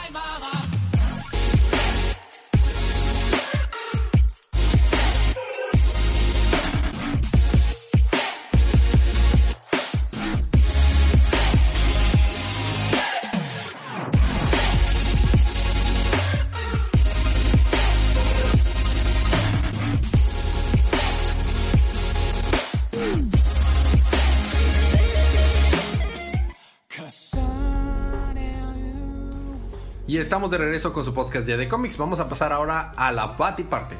[30.20, 31.96] Estamos de regreso con su podcast Día de Cómics.
[31.96, 33.96] Vamos a pasar ahora a la Patty parte.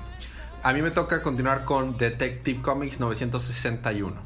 [0.63, 4.17] A mí me toca continuar con Detective Comics 961.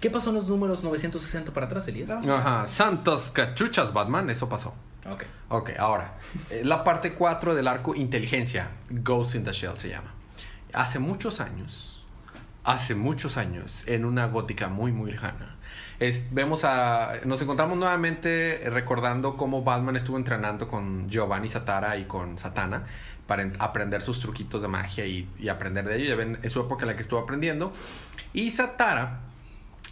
[0.00, 2.10] ¿Qué pasó en los números 960 para atrás, Elías?
[2.10, 4.72] Ajá, Santos Cachuchas Batman, eso pasó.
[5.10, 5.24] Ok.
[5.50, 6.14] Ok, ahora,
[6.48, 10.14] eh, la parte 4 del arco Inteligencia, Ghost in the Shell se llama.
[10.72, 12.02] Hace muchos años,
[12.64, 15.53] hace muchos años, en una gótica muy, muy lejana.
[16.00, 17.12] Es- vemos a.
[17.24, 22.84] Nos encontramos nuevamente recordando cómo Batman estuvo entrenando con Giovanni Satara y con Satana
[23.26, 26.06] para en- aprender sus truquitos de magia y, y aprender de ello.
[26.10, 27.72] Ya ven, es su época en la que estuvo aprendiendo.
[28.32, 29.20] Y Satara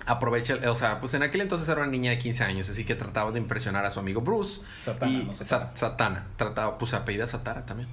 [0.07, 2.95] aprovecha, o sea, pues en aquel entonces era una niña de 15 años, así que
[2.97, 4.61] trataba de impresionar a su amigo Bruce.
[4.85, 5.71] Satana, y no Sa- Satara.
[5.77, 6.27] Satana.
[6.37, 7.89] Trataba, pues apellida Satara también.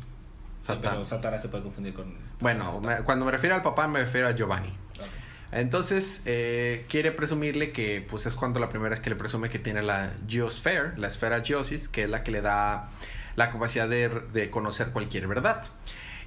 [0.62, 0.92] Sí, Satana.
[0.92, 2.14] pero Satara se puede confundir con.
[2.40, 2.98] Bueno, Satara.
[3.00, 4.74] me- cuando me refiero al papá me refiero a Giovanni.
[5.52, 9.60] Entonces, eh, quiere presumirle que, pues es cuando la primera vez que le presume que
[9.60, 12.90] tiene la Geosphere, la esfera Geosis, que es la que le da
[13.36, 15.64] la capacidad de, de conocer cualquier verdad.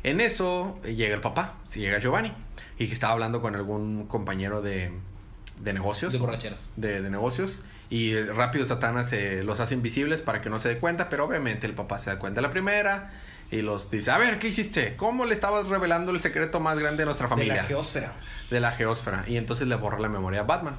[0.03, 2.33] En eso eh, llega el papá, si llega Giovanni,
[2.79, 4.91] y que estaba hablando con algún compañero de,
[5.61, 6.13] de negocios.
[6.13, 6.71] De borracheras.
[6.77, 7.63] De, de negocios.
[7.91, 11.27] Y eh, rápido Satanás se los hace invisibles para que no se dé cuenta, pero
[11.27, 13.13] obviamente el papá se da cuenta la primera
[13.53, 14.97] y los dice, a ver, ¿qué hiciste?
[14.97, 17.53] ¿Cómo le estabas revelando el secreto más grande de nuestra familia?
[17.53, 18.13] De la geósfera.
[18.51, 20.77] de la geósfera y entonces le borra la memoria a Batman.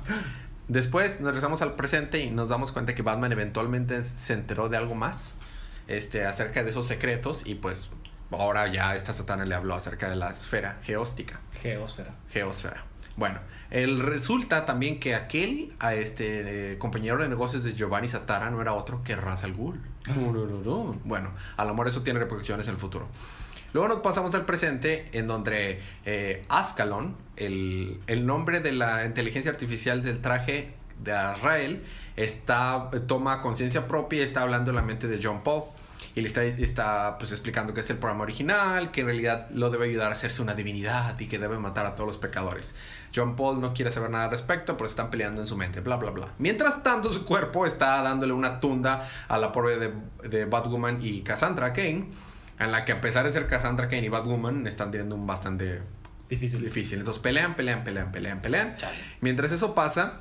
[0.67, 4.77] Después nos regresamos al presente y nos damos cuenta que Batman eventualmente se enteró de
[4.77, 5.35] algo más
[5.87, 7.89] este, acerca de esos secretos y pues
[8.31, 12.11] ahora ya esta satana le habló acerca de la esfera geóstica, Geósfera.
[12.31, 12.83] geósfera.
[13.15, 13.39] Bueno,
[13.73, 18.61] el resulta también que aquel a este eh, compañero de negocios de Giovanni Satara no
[18.61, 19.81] era otro que Ra's al Ghul.
[21.03, 23.07] Bueno, a lo mejor eso tiene repercusiones en el futuro.
[23.73, 29.51] Luego nos pasamos al presente, en donde eh, Ascalon, el, el nombre de la inteligencia
[29.51, 31.83] artificial del traje de Azrael,
[32.15, 35.63] está, toma conciencia propia y está hablando en la mente de John Paul.
[36.15, 39.69] Y le está, está pues, explicando que es el programa original, que en realidad lo
[39.71, 42.75] debe ayudar a hacerse una divinidad y que debe matar a todos los pecadores.
[43.15, 45.95] John Paul no quiere saber nada al respecto, pero están peleando en su mente, bla,
[45.97, 46.33] bla, bla.
[46.37, 49.93] Mientras tanto, su cuerpo está dándole una tunda a la pobre de,
[50.29, 52.09] de Batwoman y Cassandra Kane,
[52.59, 55.81] en la que a pesar de ser Cassandra Kane y Batwoman, están teniendo un bastante
[56.29, 56.61] Difícil.
[56.61, 56.99] difícil.
[56.99, 58.75] Entonces pelean, pelean, pelean, pelean, pelean.
[58.77, 58.97] Chale.
[59.21, 60.19] Mientras eso pasa,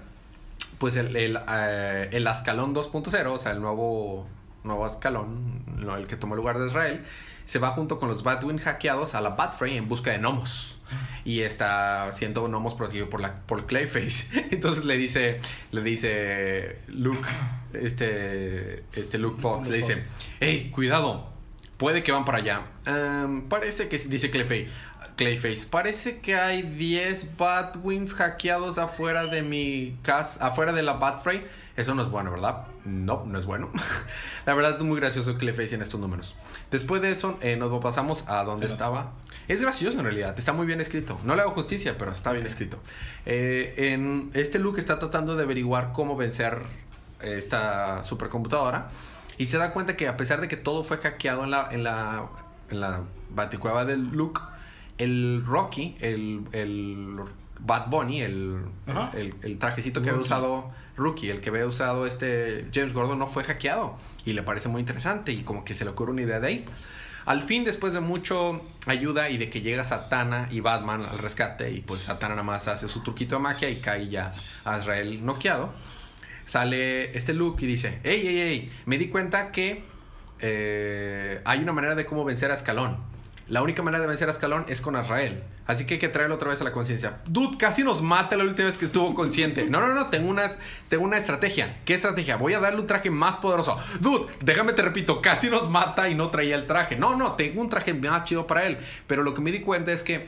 [0.78, 4.26] pues el, el, eh, el Ascalón 2.0, o sea, el nuevo,
[4.64, 7.02] nuevo Ascalón, no, el que tomó el lugar de Israel,
[7.44, 10.78] se va junto con los Batwing hackeados a la Batfrey en busca de gnomos.
[11.24, 14.48] Y está siendo gnomos protegido por, la, por Clayface.
[14.50, 15.38] Entonces le dice,
[15.70, 17.28] le dice Luke,
[17.72, 20.04] este, este Luke Fox, le dice,
[20.40, 21.30] hey, cuidado,
[21.78, 22.62] puede que van para allá.
[22.86, 24.68] Ehm, parece que, dice Clayface,
[25.16, 31.46] Clayface, parece que hay 10 Batwings hackeados afuera de mi casa, afuera de la Batfrey.
[31.76, 32.66] Eso no es bueno, ¿verdad?
[32.84, 33.70] No, no es bueno.
[34.46, 36.34] la verdad es muy gracioso Clayface en estos números.
[36.70, 39.12] Después de eso, eh, nos pasamos a donde estaba.
[39.48, 41.18] Es gracioso en realidad, está muy bien escrito.
[41.24, 42.78] No le hago justicia, pero está bien escrito.
[43.26, 46.62] Eh, en este Luke está tratando de averiguar cómo vencer
[47.20, 48.88] esta supercomputadora
[49.38, 51.84] y se da cuenta que a pesar de que todo fue hackeado en la, en
[51.84, 52.28] la,
[52.70, 54.40] en la baticueva del Luke,
[55.02, 57.16] el Rocky, el, el
[57.60, 58.60] Bad Bunny, el,
[59.14, 63.26] el, el trajecito que había usado Rookie, el que había usado este James Gordon no
[63.26, 66.40] fue hackeado y le parece muy interesante y como que se le ocurre una idea
[66.40, 66.64] de ahí.
[67.24, 71.70] Al fin, después de mucho ayuda y de que llega Satana y Batman al rescate,
[71.70, 74.34] y pues Satana nada más hace su truquito de magia y cae ya
[74.64, 75.72] a Azrael noqueado,
[76.46, 79.84] sale este Luke y dice, hey, hey, hey, me di cuenta que
[80.40, 83.11] eh, hay una manera de cómo vencer a Escalón.
[83.48, 85.42] La única manera de vencer a Escalón es con Azrael.
[85.66, 87.20] Así que hay que traerlo otra vez a la conciencia.
[87.26, 89.64] Dude, casi nos mata la última vez que estuvo consciente.
[89.68, 90.52] No, no, no, tengo una,
[90.88, 91.78] tengo una estrategia.
[91.84, 92.36] ¿Qué estrategia?
[92.36, 93.76] Voy a darle un traje más poderoso.
[94.00, 96.96] Dude, déjame te repito, casi nos mata y no traía el traje.
[96.96, 98.78] No, no, tengo un traje más chido para él.
[99.06, 100.26] Pero lo que me di cuenta es que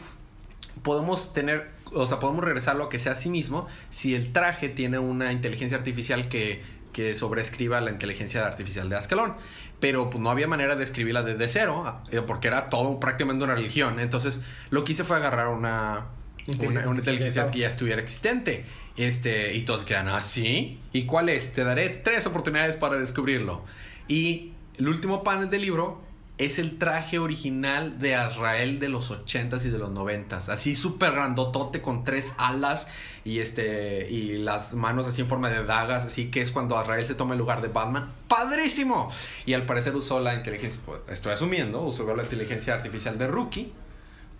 [0.83, 4.69] podemos tener, o sea, podemos regresarlo a que sea a sí mismo si el traje
[4.69, 6.63] tiene una inteligencia artificial que,
[6.95, 9.35] que sobreescriba la inteligencia artificial de Ascalón.
[9.81, 13.55] Pero pues, no había manera de escribirla desde cero, eh, porque era todo prácticamente una
[13.55, 14.01] religión.
[14.01, 16.07] Entonces, lo que hice fue agarrar una,
[16.47, 18.65] Inteligencia una, una inteligencia que ya estuviera existente.
[18.97, 20.81] Este, y todos quedan así.
[20.93, 21.53] ¿Y cuál es?
[21.53, 23.65] Te daré tres oportunidades para descubrirlo.
[24.09, 26.03] Y el último panel del libro
[26.37, 30.49] es el traje original de Azrael de los 80s y de los 90s.
[30.49, 32.89] Así súper grandotote con tres alas
[33.25, 37.05] y este y las manos así en forma de dagas, así que es cuando Azrael
[37.05, 38.13] se toma el lugar de Batman.
[38.27, 39.13] ¡Padrísimo!
[39.47, 43.73] Y al parecer usó la inteligencia, pues, estoy asumiendo, usó la inteligencia artificial de Rookie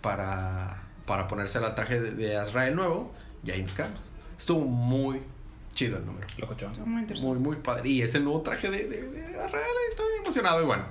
[0.01, 3.13] para, para ponerse al traje de, de Azrael nuevo
[3.45, 4.01] y ahí nos quedamos.
[4.37, 5.21] Estuvo muy
[5.75, 6.25] chido el número.
[6.37, 6.71] Locochón.
[6.89, 7.39] Muy interesante.
[7.39, 7.87] Muy, muy padre.
[7.87, 9.37] Y es el nuevo traje de, de, de.
[9.89, 10.61] Estoy emocionado.
[10.63, 10.85] Y bueno,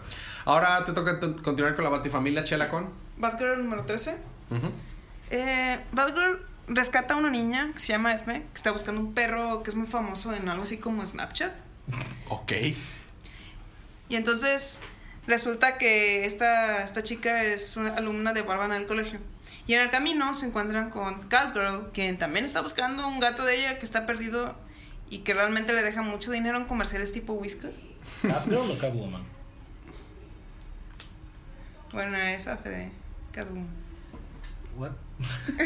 [0.45, 2.91] ahora te toca continuar con la Batifamilia Chela con.
[3.17, 4.17] Batgirl número 13.
[4.51, 4.71] Ujú.
[5.31, 9.65] Eh, Batgirl rescata a una niña que se llama Esme, que está buscando un perro
[9.65, 11.53] que es muy famoso en algo así como Snapchat.
[12.29, 12.53] Ok.
[14.09, 14.81] Y entonces
[15.27, 19.21] Resulta que esta, esta chica es una alumna de Bárbara del colegio.
[19.67, 23.59] Y en el camino se encuentran con Catgirl, quien también está buscando un gato de
[23.59, 24.55] ella que está perdido
[25.15, 27.73] y que realmente le deja mucho dinero en comerciales tipo Whiskas.
[28.23, 29.23] ¿Catgirl o Catwoman?
[31.93, 32.91] Bueno, esa fue de
[33.33, 33.69] Catwoman.
[34.77, 34.91] What?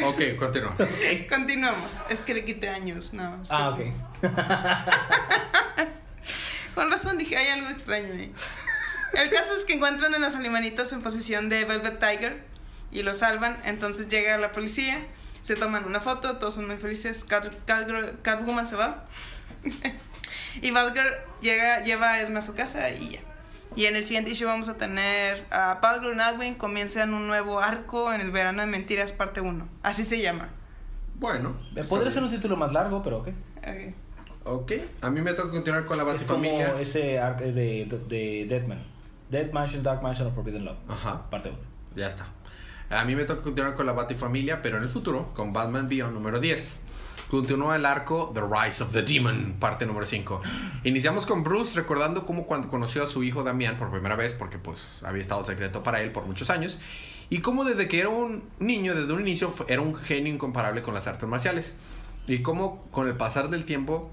[0.05, 0.77] Ok, continúa.
[1.31, 1.91] Continuamos.
[2.11, 3.43] Es que le quité años, no.
[3.49, 3.81] Ah, ok.
[6.75, 8.33] Con razón dije, hay algo extraño ahí.
[9.15, 12.45] El caso es que encuentran a los animalitos en posición de Velvet Tiger
[12.93, 13.57] y los salvan.
[13.65, 14.99] Entonces llega la policía,
[15.43, 17.25] se toman una foto, todos son muy felices.
[17.25, 19.07] Cat- Catgirl- Catwoman se va.
[20.62, 23.21] y Batgirl llega, lleva a Esme a su casa y ya.
[23.77, 27.61] Y en el siguiente issue vamos a tener a Batgirl y Nightwing comienzan un nuevo
[27.61, 29.68] arco en el verano de mentiras parte 1.
[29.83, 30.49] Así se llama.
[31.16, 31.57] Bueno.
[31.77, 33.29] Eh, Podría ser un título más largo, pero ok.
[34.44, 34.73] Ok.
[35.03, 36.44] A mí me toca continuar con la Es como
[36.79, 38.79] ese arco de, de, de Deadman.
[39.31, 40.79] Dead Mansion, Dark Mansion of Forbidden Love.
[40.88, 41.29] Ajá.
[41.31, 41.59] Parte 1.
[41.97, 42.27] Ya está.
[42.90, 46.14] A mí me toca continuar con la Batifamilia, pero en el futuro, con Batman Beyond
[46.14, 46.81] número 10.
[47.29, 50.41] Continúa el arco The Rise of the Demon, parte número 5.
[50.85, 54.57] Iniciamos con Bruce recordando cómo cuando conoció a su hijo Damián por primera vez, porque
[54.57, 56.79] pues había estado secreto para él por muchos años,
[57.29, 60.95] y cómo desde que era un niño, desde un inicio, era un genio incomparable con
[60.95, 61.75] las artes marciales.
[62.27, 64.11] Y cómo con el pasar del tiempo,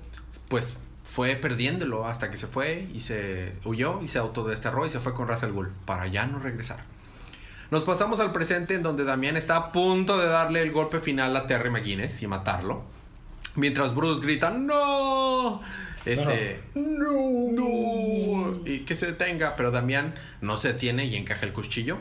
[0.49, 0.73] pues
[1.05, 5.13] fue perdiéndolo hasta que se fue y se huyó y se autodesterró y se fue
[5.13, 6.83] con Russell Gould para ya no regresar.
[7.71, 11.35] Nos pasamos al presente en donde Damián está a punto de darle el golpe final
[11.37, 12.83] a Terry McGuinness y matarlo.
[13.55, 15.61] Mientras Bruce grita, ¡No!
[16.05, 17.51] Este, ¡No!
[17.51, 18.61] ¡No!
[18.65, 21.97] Y que se detenga, pero Damián no se detiene y encaja el cuchillo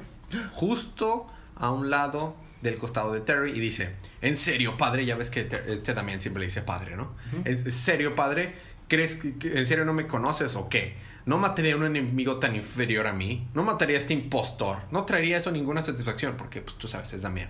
[0.53, 5.05] justo a un lado del costado de Terry y dice, ¿en serio, padre?
[5.07, 7.15] Ya ves que este Damián siempre le dice padre, ¿no?
[7.45, 8.55] ¿En en serio, padre?
[8.89, 10.95] ¿Crees que- en serio no me conoces o qué?
[11.27, 13.47] No mataría a un enemigo tan inferior a mí.
[13.55, 14.79] No mataría a este impostor.
[14.91, 17.49] No traería eso ninguna satisfacción porque, pues, tú sabes, es Damián.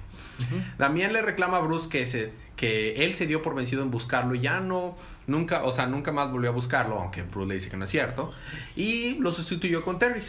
[0.78, 4.36] Damián le reclama a Bruce que, se, que él se dio por vencido en buscarlo
[4.36, 7.68] y ya no, nunca, o sea, nunca más volvió a buscarlo, aunque Bruce le dice
[7.68, 8.32] que no es cierto.
[8.76, 10.20] Y lo sustituyó con Terry,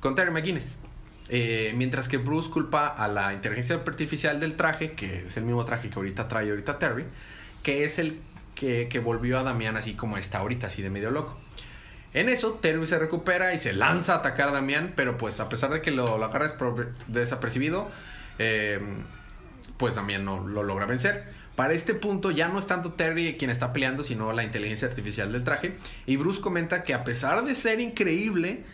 [0.00, 0.78] con Terry McGuinness.
[1.28, 5.64] Eh, mientras que Bruce culpa a la inteligencia artificial del traje, que es el mismo
[5.64, 7.04] traje que ahorita trae ahorita Terry,
[7.62, 8.20] que es el
[8.54, 11.36] que, que volvió a Damián así como está ahorita, así de medio loco.
[12.16, 15.48] En eso, Terry se recupera y se lanza a atacar a Damián, pero pues a
[15.48, 16.48] pesar de que lo, lo agarra
[17.08, 17.90] desapercibido,
[18.38, 18.80] eh,
[19.76, 21.34] pues Damián no lo logra vencer.
[21.56, 25.30] Para este punto ya no es tanto Terry quien está peleando, sino la inteligencia artificial
[25.32, 25.76] del traje.
[26.06, 28.64] Y Bruce comenta que a pesar de ser increíble,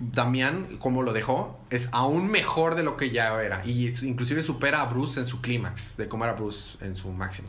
[0.00, 3.64] Damián, como lo dejó, es aún mejor de lo que ya era.
[3.64, 7.48] Y inclusive supera a Bruce en su clímax, de cómo era Bruce en su máximo.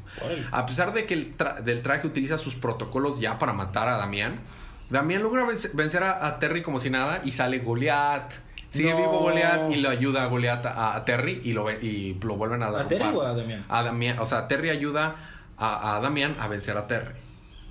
[0.51, 3.97] A pesar de que el tra- del traje utiliza sus protocolos ya para matar a
[3.97, 4.39] Damián,
[4.91, 8.33] Damián logra vencer, a, a Terry como si nada y sale Goliath.
[8.69, 8.97] Sigue No.
[8.97, 12.61] vivo Goliath y le ayuda a Goliath a, a Terry y lo, y lo vuelven
[12.63, 12.85] a dar.
[12.85, 13.65] ¿A Terry o a Damián?
[13.67, 14.19] A Damián.
[14.19, 15.15] O sea, Terry ayuda
[15.57, 17.15] a, a Damián a vencer a Terry.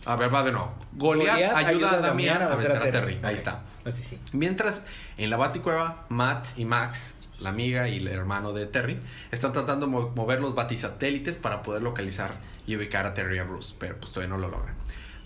[0.06, 0.74] A ver, va de nuevo.
[0.92, 3.18] Goliath, Goliath ayuda, a Damián a vencer a Terry.
[3.22, 3.62] Ahí está.
[3.85, 4.18] Así sí.
[4.33, 4.83] Mientras
[5.18, 8.98] en la Baticueva, Matt y Max, la amiga y el hermano de Terry,
[9.30, 12.33] están tratando de mo- mover los batisatélites para poder localizar
[12.66, 14.74] y ubicar a Terry y a Bruce, pero pues todavía no lo logran.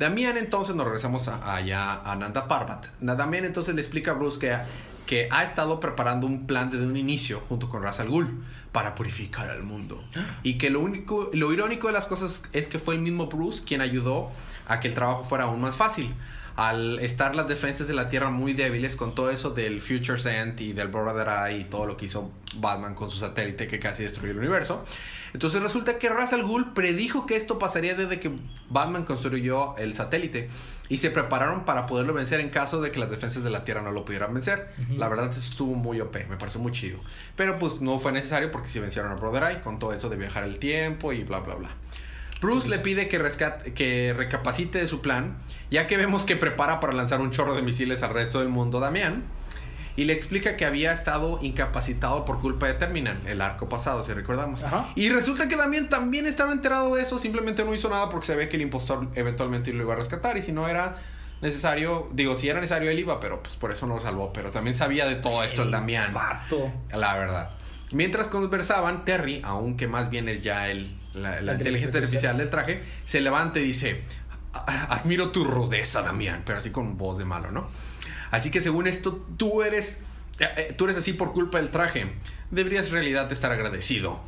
[0.05, 2.88] Damián entonces nos regresamos a- allá a Nanda Parbat.
[3.01, 4.55] Damián entonces le explica a Bruce que,
[5.07, 8.95] que ha estado preparando un plan desde un inicio junto con Ra's al Ghul para
[8.95, 10.05] purificar al mundo.
[10.43, 13.64] Y que lo único, lo irónico de las cosas es que fue el mismo Bruce
[13.64, 14.31] quien ayudó
[14.69, 16.12] a que el trabajo fuera aún más fácil.
[16.57, 20.61] Al estar las defensas de la Tierra muy débiles con todo eso del Future's End
[20.61, 24.05] y del Brother Eye y todo lo que hizo Batman con su satélite que casi
[24.05, 24.85] destruyó el universo.
[25.33, 28.31] Entonces resulta que Ra's al Ghul predijo que esto pasaría desde que
[28.71, 30.49] Batman construyó el satélite
[30.88, 33.83] y se prepararon para poderlo vencer en caso de que las defensas de la Tierra
[33.83, 34.69] no lo pudieran vencer.
[34.97, 37.01] La verdad estuvo muy OP, me pareció muy chido.
[37.35, 40.17] Pero pues no fue necesario porque sí vencieron a Brother Eye con todo eso de
[40.17, 41.71] viajar el tiempo y bla bla bla.
[42.40, 45.37] Bruce le pide que, rescate, que recapacite de su plan,
[45.70, 48.81] ya que vemos que prepara para lanzar un chorro de misiles al resto del mundo
[48.81, 49.25] Damián.
[49.97, 54.12] Y le explica que había estado incapacitado por culpa de Terminal, el arco pasado, si
[54.12, 54.64] recordamos.
[54.64, 54.88] Ajá.
[54.97, 58.35] Y resulta que Damián también estaba enterado de eso, simplemente no hizo nada porque se
[58.35, 60.37] ve que el impostor eventualmente lo iba a rescatar.
[60.37, 60.97] Y si no era
[61.42, 64.33] necesario, digo, si era necesario él iba, pero pues por eso no lo salvó.
[64.33, 66.12] Pero también sabía de todo esto el Damián.
[66.12, 66.73] Vato.
[66.92, 67.51] La verdad.
[67.92, 72.50] Mientras conversaban, Terry, aunque más bien es ya el, la, la La inteligencia artificial del
[72.50, 74.03] traje, se levanta y dice,
[74.53, 77.68] "A- admiro tu rudeza, Damián, pero así con voz de malo, ¿no?
[78.30, 80.01] Así que según esto, tú eres,
[80.41, 82.12] eh, eh, tú eres así por culpa del traje.
[82.51, 84.20] Deberías en realidad estar agradecido.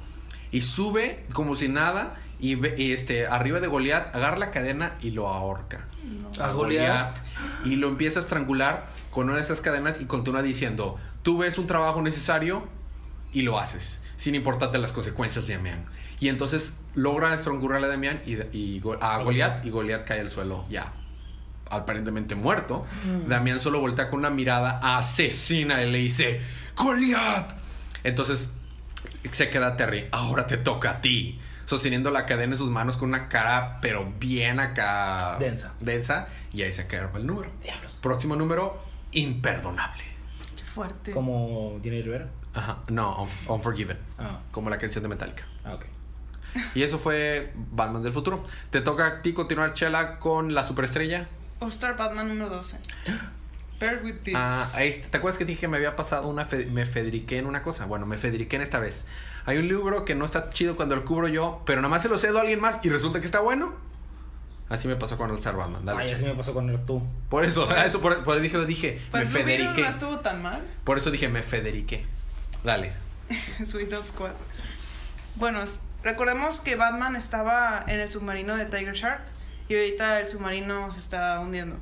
[0.53, 4.95] y sube como si nada y, ve- y, este arriba de Goliat agarra la cadena
[5.03, 5.87] y lo ahorca.
[6.05, 6.31] No.
[6.43, 7.17] A Goliat.
[7.65, 11.59] y lo empieza a estrangular con una de esas cadenas y continúa diciendo, tú ves
[11.59, 12.65] un trabajo necesario
[13.33, 15.85] y lo haces, sin importarte las consecuencias de Damián.
[16.21, 20.93] Y entonces logra estrangular a Damián y, a Goliat y Goliat cae al suelo ya
[21.69, 22.87] aparentemente muerto.
[23.27, 26.41] Damián solo voltea con una mirada asesina y le dice,
[26.77, 27.53] Goliat.
[28.05, 28.49] Entonces
[29.31, 31.41] se queda Terry, ahora te toca a ti.
[31.65, 35.37] Sosteniendo la cadena en sus manos con una cara, pero bien acá.
[35.41, 35.73] Densa.
[35.81, 36.29] Densa.
[36.53, 37.51] Y ahí se acaba el número.
[37.61, 37.99] Diablos.
[38.01, 40.05] Próximo número, imperdonable.
[40.55, 41.11] Qué fuerte.
[41.11, 42.29] Como Jenny Rivera.
[42.57, 42.79] Ajá.
[42.89, 43.99] No, Unf- Unforgiven.
[44.19, 45.45] Ah, Como la canción de Metallica.
[45.65, 45.85] ah, ok.
[46.75, 48.45] Y eso fue Batman del futuro.
[48.71, 51.27] Te toca a ti continuar, Chela, con la superestrella.
[51.61, 52.79] All Star Batman número 12.
[53.79, 54.35] Bear with this.
[54.37, 55.09] Ah, ahí está.
[55.11, 56.47] ¿Te acuerdas que dije que me había pasado una...
[56.47, 57.85] fe- me federiqué en una cosa?
[57.85, 59.07] Bueno, me federiqué en esta vez.
[59.45, 62.09] Hay un libro que no está chido cuando lo cubro yo, pero nada más se
[62.09, 63.75] lo cedo a alguien más y resulta que está bueno.
[64.71, 65.85] Así me pasó con el Star Batman.
[65.85, 67.03] Dale, Ay, así me pasó con el tú.
[67.29, 69.83] Por eso, eso por, por eso dije, dije pues me federiqué.
[69.83, 70.63] no estuvo tan mal.
[70.85, 72.07] Por eso dije, me federiqué.
[72.65, 72.93] Dale.
[73.65, 74.35] Suicide Squad.
[75.37, 75.63] Bueno,
[76.03, 79.23] recordemos que Batman estaba en el submarino de Tiger Shark
[79.69, 81.77] y ahorita el submarino se está hundiendo.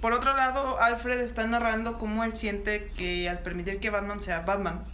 [0.00, 4.40] Por otro lado, Alfred está narrando cómo él siente que al permitir que Batman sea
[4.40, 4.84] Batman,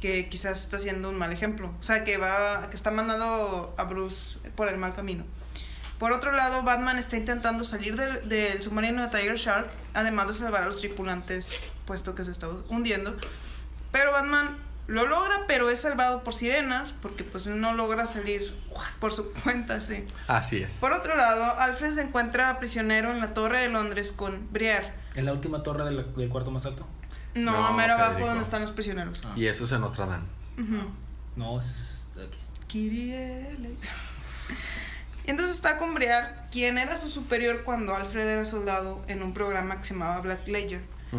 [0.00, 3.84] que quizás está siendo un mal ejemplo, o sea, que va que está mandando a
[3.84, 5.24] Bruce por el mal camino.
[5.98, 10.34] Por otro lado, Batman está intentando salir del, del submarino de Tiger Shark, además de
[10.34, 13.16] salvar a los tripulantes, puesto que se está hundiendo.
[13.92, 14.56] Pero Batman
[14.88, 18.54] lo logra, pero es salvado por sirenas, porque pues no logra salir
[18.98, 20.04] por su cuenta, sí.
[20.26, 20.74] Así es.
[20.78, 24.94] Por otro lado, Alfred se encuentra prisionero en la Torre de Londres con Briar.
[25.14, 26.86] ¿En la última torre del, del cuarto más alto?
[27.34, 28.28] No, No, mero abajo Federico.
[28.28, 29.22] donde están los prisioneros.
[29.24, 29.32] Ah.
[29.36, 30.24] Y eso es en Notre Dame.
[31.36, 32.06] No, eso es
[32.74, 33.70] Y
[35.30, 39.78] entonces está con Briar, quien era su superior cuando Alfred era soldado en un programa
[39.78, 40.82] que se llamaba Black Ledger.
[41.12, 41.16] Y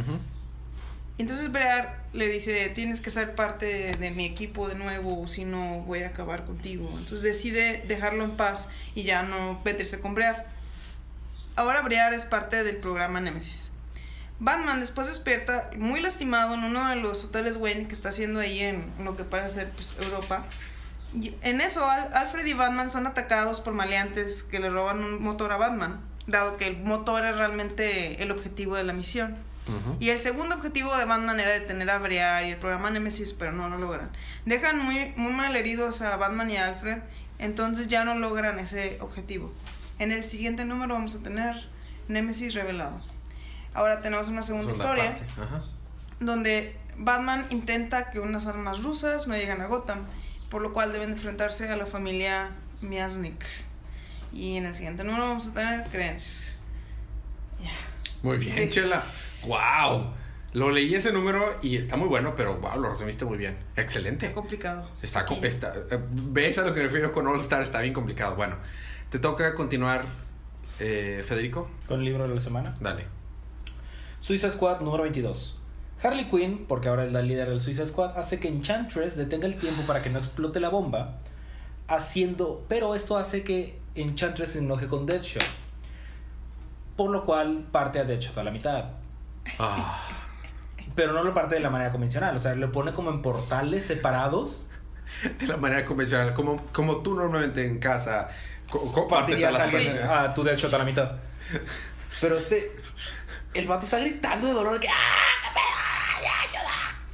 [1.20, 5.82] Entonces Briar le dice, tienes que ser parte de, mi equipo de nuevo, si no
[5.82, 6.90] voy a acabar contigo.
[6.98, 10.48] Entonces decide dejarlo en paz y ya no meterse con Briar.
[11.56, 13.70] Ahora Briar es parte del programa Nemesis.
[14.40, 18.60] Batman después despierta muy lastimado en uno de los hoteles Wayne que está haciendo ahí
[18.62, 20.46] en lo que parece pues, Europa.
[21.44, 25.52] En eso Al- Alfred y Batman son atacados por maleantes que le roban un motor
[25.52, 29.38] a Batman, dado que el motor es realmente el objetivo de la misión.
[29.68, 29.98] Ujú.
[30.00, 33.52] Y el segundo objetivo de Batman era detener a Briar y el programa Nemesis, pero
[33.54, 34.10] no lo logran.
[34.46, 37.00] Dejan muy, muy mal heridos a Batman y a Alfred,
[37.40, 39.54] entonces ya no logran ese objetivo.
[40.00, 41.56] En el siguiente número vamos a tener
[42.10, 43.00] Nemesis revelado.
[43.74, 45.28] Ahora tenemos una segunda Segunda historia.
[45.42, 45.64] Ajá.
[46.20, 50.06] donde Batman intenta que unas armas rusas no lleguen a Gotham,
[50.50, 52.52] por lo cual deben enfrentarse a la familia
[52.82, 53.44] Miasnik.
[54.32, 56.56] Y en el siguiente número vamos a tener creencias.
[57.62, 57.72] Ya.
[58.22, 58.70] Muy bien, Sí.
[58.70, 59.04] Chela.
[59.48, 60.14] ¡Wow!
[60.54, 63.58] Lo leí ese número y está muy bueno, pero wow, lo resumiste muy bien.
[63.76, 64.28] Excelente.
[64.28, 64.88] Está complicado.
[65.02, 65.48] Está, com- Aquí.
[65.48, 67.62] está eh, ¿Ves a lo que me refiero con All Star?
[67.64, 68.36] Está bien complicado.
[68.36, 68.58] Bueno,
[69.10, 70.06] te toca continuar,
[70.80, 71.68] eh, Federico.
[71.88, 72.76] Con el libro de la semana.
[72.80, 73.06] Dale.
[74.20, 75.60] Suicide Squad número 22.
[76.04, 79.56] Harley Quinn, porque ahora es la líder del Suicide Squad, hace que Enchantress detenga el
[79.56, 81.18] tiempo para que no explote la bomba,
[81.88, 85.44] haciendo, pero esto hace que Enchantress se enoje con Deadshot,
[86.96, 88.86] por lo cual parte a Deadshot a la mitad.
[89.60, 90.00] Ah,
[90.96, 93.86] Pero no lo parte de la manera convencional, o sea, lo pone como en portales
[93.86, 94.64] separados.
[95.40, 98.28] de la manera convencional, como, como tú normalmente en casa
[98.70, 101.12] co- compartes a Partirías a, las alguien a tu Deadshot a la mitad.
[102.22, 102.72] Pero este,
[103.54, 104.92] el vato está gritando de dolor de que ¡Ah,
[106.44, 107.06] ayuda!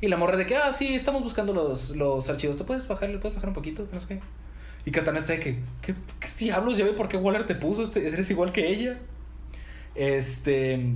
[0.00, 2.56] Y la morra de que, ah, sí, estamos buscando los, los archivos.
[2.56, 3.86] ¿Te puedes bajar, le puedes bajar un poquito?
[3.92, 4.20] No sé qué.
[4.84, 6.76] Y Katana está de que, ¿qué, qué diablos?
[6.76, 8.98] Ya ve por qué Waller te puso, este, eres igual que ella.
[9.94, 10.94] Este.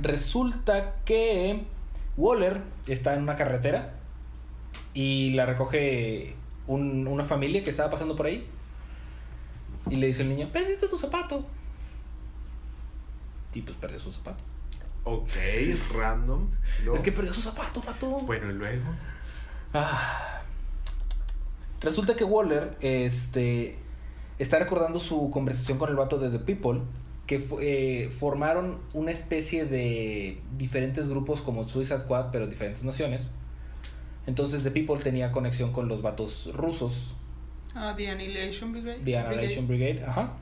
[0.00, 1.64] Resulta que
[2.16, 3.94] Waller está en una carretera
[4.94, 6.34] y la recoge
[6.66, 8.46] un- una familia que estaba pasando por ahí.
[9.90, 11.46] Y le dice el niño, perdiste tu zapato.
[13.54, 14.42] Y pues perdió su zapato.
[15.04, 15.30] Ok,
[15.94, 16.50] random.
[16.94, 18.08] Es que perdió su zapato, pato.
[18.20, 18.84] Bueno, y luego.
[19.72, 20.42] Ah.
[21.80, 23.78] Resulta que Waller este,
[24.38, 26.82] está recordando su conversación con el vato de The People,
[27.28, 33.32] que eh, formaron una especie de diferentes grupos como Suicide Squad, pero diferentes naciones.
[34.26, 37.14] Entonces The People tenía conexión con los vatos rusos,
[37.74, 39.00] Ah, The Annihilation Brigade.
[39.04, 40.32] The Annihilation Brigade, ajá.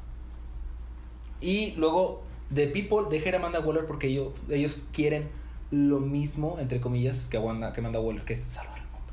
[1.40, 2.22] Y luego
[2.54, 5.28] The People deja ir a Amanda Waller porque ellos, ellos quieren
[5.72, 9.12] lo mismo, entre comillas, que, Wanda- que manda Waller, que es salvar el mundo.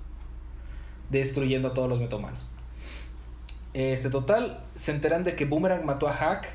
[1.10, 2.48] destruyendo a todos los metahumanos.
[3.74, 6.48] Este total, se enteran de que Boomerang mató a Hack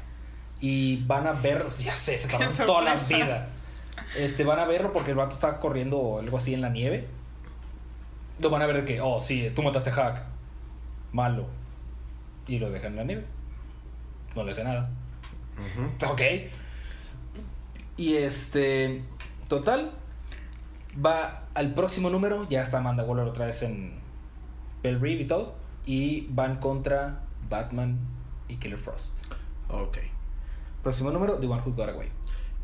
[0.60, 3.48] y van a ver, ya sé, se tardaron Qué toda la vida.
[4.16, 7.06] Este, van a verlo porque el vato está corriendo o algo así en la nieve.
[8.40, 10.24] Lo van a ver de que, oh, sí, tú mataste a Hack.
[11.12, 11.46] Malo.
[12.46, 13.24] Y lo dejan en la nieve.
[14.34, 14.88] No le hace nada.
[15.58, 16.12] Ujú.
[16.12, 16.20] Ok.
[17.96, 19.02] Y este.
[19.48, 19.92] Total.
[21.04, 22.48] Va al próximo número.
[22.48, 23.98] Ya está Amanda Waller otra vez en
[24.82, 25.54] Bell Reeve y todo.
[25.84, 27.98] Y van contra Batman
[28.46, 29.16] y Killer Frost.
[29.68, 29.98] Ok.
[30.82, 32.10] Próximo número, The One Got Away.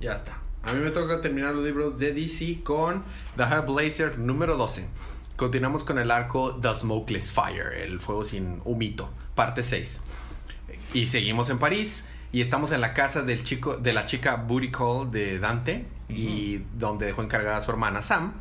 [0.00, 0.38] Ya está.
[0.62, 3.04] A mí me toca terminar los libros de DC con
[3.36, 4.86] The Hellblazer número 12.
[5.36, 10.00] Continuamos con el arco The Smokeless Fire, el fuego sin humito, parte 6.
[10.94, 14.70] Y seguimos en París y estamos en la casa del chico, de la chica Booty
[14.70, 18.32] Call de Dante y donde dejó encargada a su hermana Sam.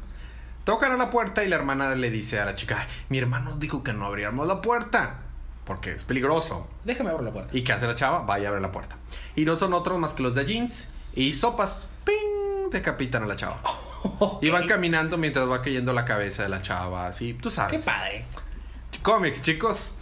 [0.63, 3.57] Tocan a la puerta y la hermana le dice a la chica, "Ay, mi hermano
[3.57, 5.22] dijo que no abriéramos la puerta
[5.65, 6.67] porque es peligroso.
[6.83, 7.55] Déjame abrir la puerta.
[7.55, 8.19] ¿Y qué hace la chava?
[8.19, 8.97] Vaya a abrir la puerta.
[9.35, 11.87] Y no son otros más que los de jeans y sopas.
[12.03, 12.69] ¡Ping!
[12.71, 13.61] Decapitan a la chava.
[14.41, 17.07] Y van caminando mientras va cayendo la cabeza de la chava.
[17.07, 17.85] Así, tú Qué sabes.
[17.85, 18.25] padre.
[19.01, 19.95] Cómics, chicos.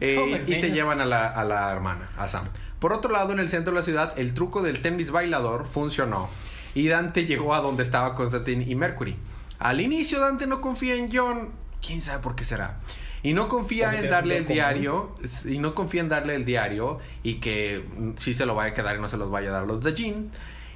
[0.00, 2.44] Eh, y se llevan a la, a la hermana, a Sam.
[2.78, 6.28] Por otro lado, en el centro de la ciudad, el truco del tenis bailador funcionó.
[6.74, 9.16] Y Dante llegó a donde estaba Constantine y Mercury.
[9.58, 11.50] Al inicio, Dante no confía en John.
[11.84, 12.78] ¿Quién sabe por qué será?
[13.22, 15.14] Y no confía en darle el diario.
[15.44, 16.98] Y no confía en darle el diario.
[17.22, 19.52] Y que mm, sí se lo vaya a quedar y no se los vaya a
[19.52, 20.30] dar los de Jean.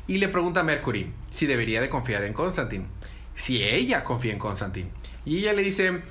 [0.06, 2.84] Y le pregunta a Mercury si debería de confiar en Constantine.
[3.34, 4.90] Si ella confía en Constantine.
[5.24, 6.02] Y ella le dice,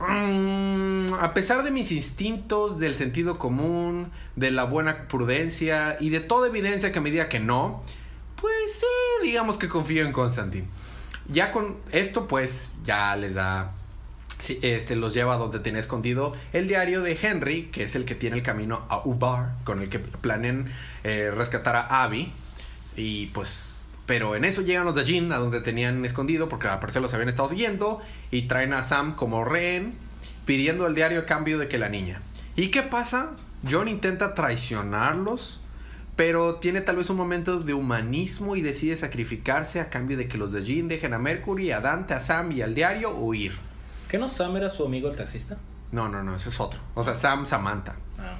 [0.00, 6.20] "Mm, a pesar de mis instintos, del sentido común, de la buena prudencia y de
[6.20, 7.82] toda evidencia que me diga que no,
[8.40, 10.66] pues sí, digamos que confío en Constantine.
[11.28, 13.72] Ya con esto, pues ya les da
[14.62, 18.14] Este los lleva a donde tiene escondido el diario de Henry, que es el que
[18.14, 20.70] tiene el camino a Ubar, con el que planean
[21.02, 22.32] eh, rescatar a Abby.
[22.96, 26.78] Y pues, pero en eso llegan los de Jean, a donde tenían escondido, porque al
[26.78, 29.94] parecer los habían estado siguiendo, y traen a Sam como rehén,
[30.46, 32.22] pidiendo el diario a cambio de que la niña.
[32.54, 33.32] ¿Y qué pasa?
[33.68, 35.60] John intenta traicionarlos,
[36.14, 40.38] pero tiene tal vez un momento de humanismo y decide sacrificarse a cambio de que
[40.38, 43.67] los de Jean dejen a Mercury, a Dante, a Sam y al diario huir.
[44.08, 45.58] ¿Qué no Sam era su amigo el taxista?
[45.92, 46.80] No, no, no, ese es otro.
[46.94, 47.96] O sea, Sam Samantha.
[48.18, 48.34] Ah.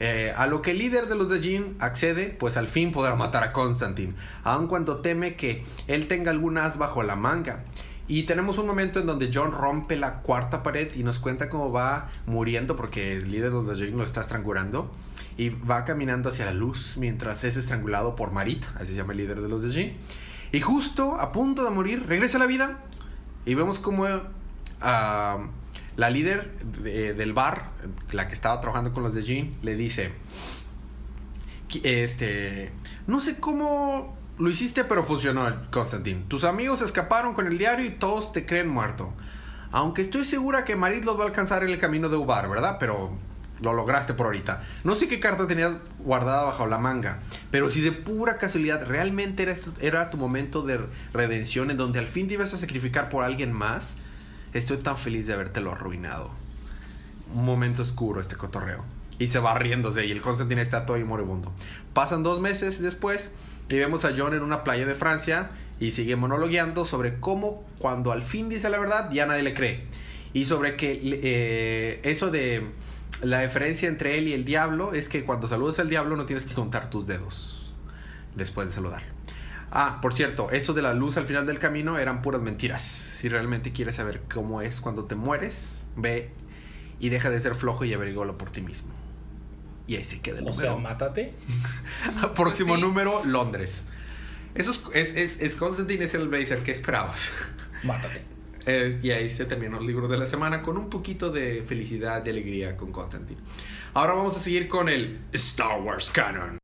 [0.00, 3.14] Eh, a lo que el líder de los de Jean accede, pues al fin podrá
[3.16, 4.14] matar a Constantine,
[4.44, 7.64] aun cuando teme que él tenga algún as bajo la manga.
[8.08, 11.70] Y tenemos un momento en donde John rompe la cuarta pared y nos cuenta cómo
[11.70, 14.90] va muriendo porque el líder de los de Jean lo está estrangulando.
[15.36, 19.18] Y va caminando hacia la luz mientras es estrangulado por Marit, así se llama el
[19.18, 19.92] líder de los de Jean.
[20.50, 22.80] Y justo a punto de morir, regresa a la vida
[23.46, 24.06] y vemos cómo
[24.80, 26.50] la líder
[26.82, 27.70] de- del bar,
[28.12, 30.12] la que estaba trabajando con los de Jean, le dice,
[31.68, 32.72] "Qui- este,
[33.06, 36.24] no sé cómo lo hiciste, pero funcionó, Constantin.
[36.28, 39.12] Tus amigos escaparon con el diario y todos te creen muerto.
[39.72, 42.78] Aunque estoy segura que Marit los va a alcanzar en el camino de Ubar, ¿verdad?
[42.80, 43.10] Pero
[43.60, 44.64] lo lograste por ahorita.
[44.82, 47.20] No sé qué carta tenías guardada bajo la manga,
[47.50, 50.80] pero si de pura casualidad realmente era, era tu momento de
[51.12, 53.98] redención en donde al fin te ibas a sacrificar por alguien más,
[54.52, 56.30] estoy tan feliz de habértelo arruinado.
[57.34, 58.84] Un momento oscuro este cotorreo.
[59.18, 61.52] Y se va riéndose y el Constantine está todo moribundo.
[61.92, 63.32] Pasan dos meses después
[63.68, 68.12] y vemos a John en una playa de Francia y sigue monologueando sobre cómo cuando
[68.12, 69.84] al fin dice la verdad ya nadie le cree.
[70.32, 72.70] Y sobre que eh, eso de
[73.22, 76.46] la diferencia entre él y el diablo es que cuando saludas al diablo no tienes
[76.46, 77.72] que contar tus dedos
[78.36, 79.19] después de saludarlo.
[79.72, 82.82] Ah, por cierto, eso de la luz al final del camino eran puras mentiras.
[82.82, 86.30] Si realmente quieres saber cómo es cuando te mueres, ve
[86.98, 88.90] y deja de ser flojo y averígalo por ti mismo.
[89.86, 90.78] Y ahí se queda el O sea, número.
[90.78, 91.34] mátate.
[92.34, 92.86] Próximo Pues sí.
[92.86, 93.84] número, Londres.
[94.54, 96.62] Eso es, es, es, es Constantine es el Blazer.
[96.64, 97.30] ¿Qué esperabas?
[97.84, 98.22] Mátate.
[98.66, 102.24] Es- y ahí se terminó el libro de la semana con un poquito de felicidad
[102.26, 103.40] y alegría con Constantine.
[103.94, 106.58] Ahora vamos a seguir con el Star Wars Canon.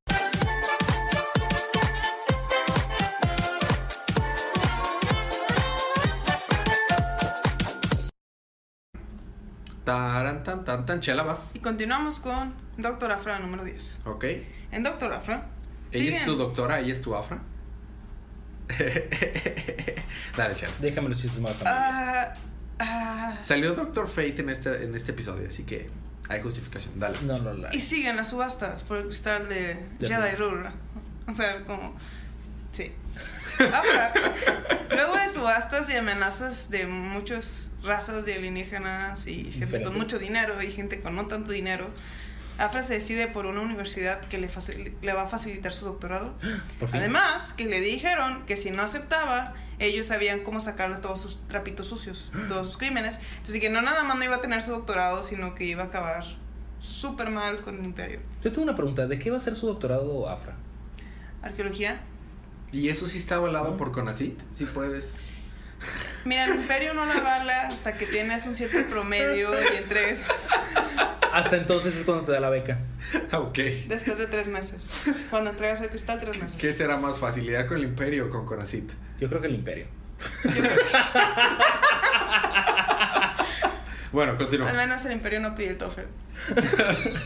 [9.87, 11.55] Taran, tan, tan, tan, chela vas.
[11.55, 13.99] Y continuamos con Doctor Afra número 10.
[14.05, 14.25] Ok.
[14.73, 15.47] En Doctor Afra.
[15.93, 17.39] Ella es tu doctora, ella es tu afra.
[20.37, 20.73] Dale, chela.
[20.81, 21.55] Déjame los chistes más.
[21.65, 25.89] Ah, Salió Doctor Fate en este, en este episodio, así que
[26.29, 26.99] hay justificación.
[26.99, 27.19] Dale.
[27.23, 27.69] no, no, no.
[27.71, 30.69] y siguen las subastas por el cristal de De Jedi Rule.
[31.29, 31.97] O sea, como.
[32.73, 32.93] Sí.
[33.61, 34.13] Ahora,
[34.91, 40.63] luego de subastas y amenazas de muchos razas de alienígenas y gente con mucho dinero
[40.63, 41.89] y gente con no tanto dinero,
[42.59, 44.49] Afra se decide por una universidad que le,
[45.03, 46.35] le va a facilitar su doctorado.
[46.93, 51.87] Además, que le dijeron que si no aceptaba, ellos sabían cómo sacarle todos sus trapitos
[51.87, 53.21] sucios, todos sus crímenes.
[53.37, 55.87] Entonces, que no nada más no iba a tener su doctorado, sino que iba a
[55.87, 56.25] acabar
[56.81, 58.21] súper mal con el imperio.
[58.43, 59.07] Yo tengo una pregunta.
[59.07, 60.55] ¿De qué va a ser su doctorado Afra?
[61.43, 62.01] Arqueología.
[62.73, 64.41] ¿Y eso sí está avalado por Conacit?
[64.55, 65.17] Sí puedes.
[66.25, 70.19] Mira, el imperio no la avala hasta que tienes un cierto promedio y entres
[71.33, 72.79] Hasta entonces es cuando te da la beca.
[73.33, 73.59] ok.
[73.87, 75.05] después de tres meses.
[75.31, 76.57] Cuando entregas el cristal, tres meses.
[76.61, 78.91] ¿Qué será más facilidad con el Imperio o con Conacit?
[79.21, 79.87] Yo creo que el imperio.
[84.13, 84.71] Bueno, continúa.
[84.71, 86.01] Al menos el imperio no pide el TOEFL.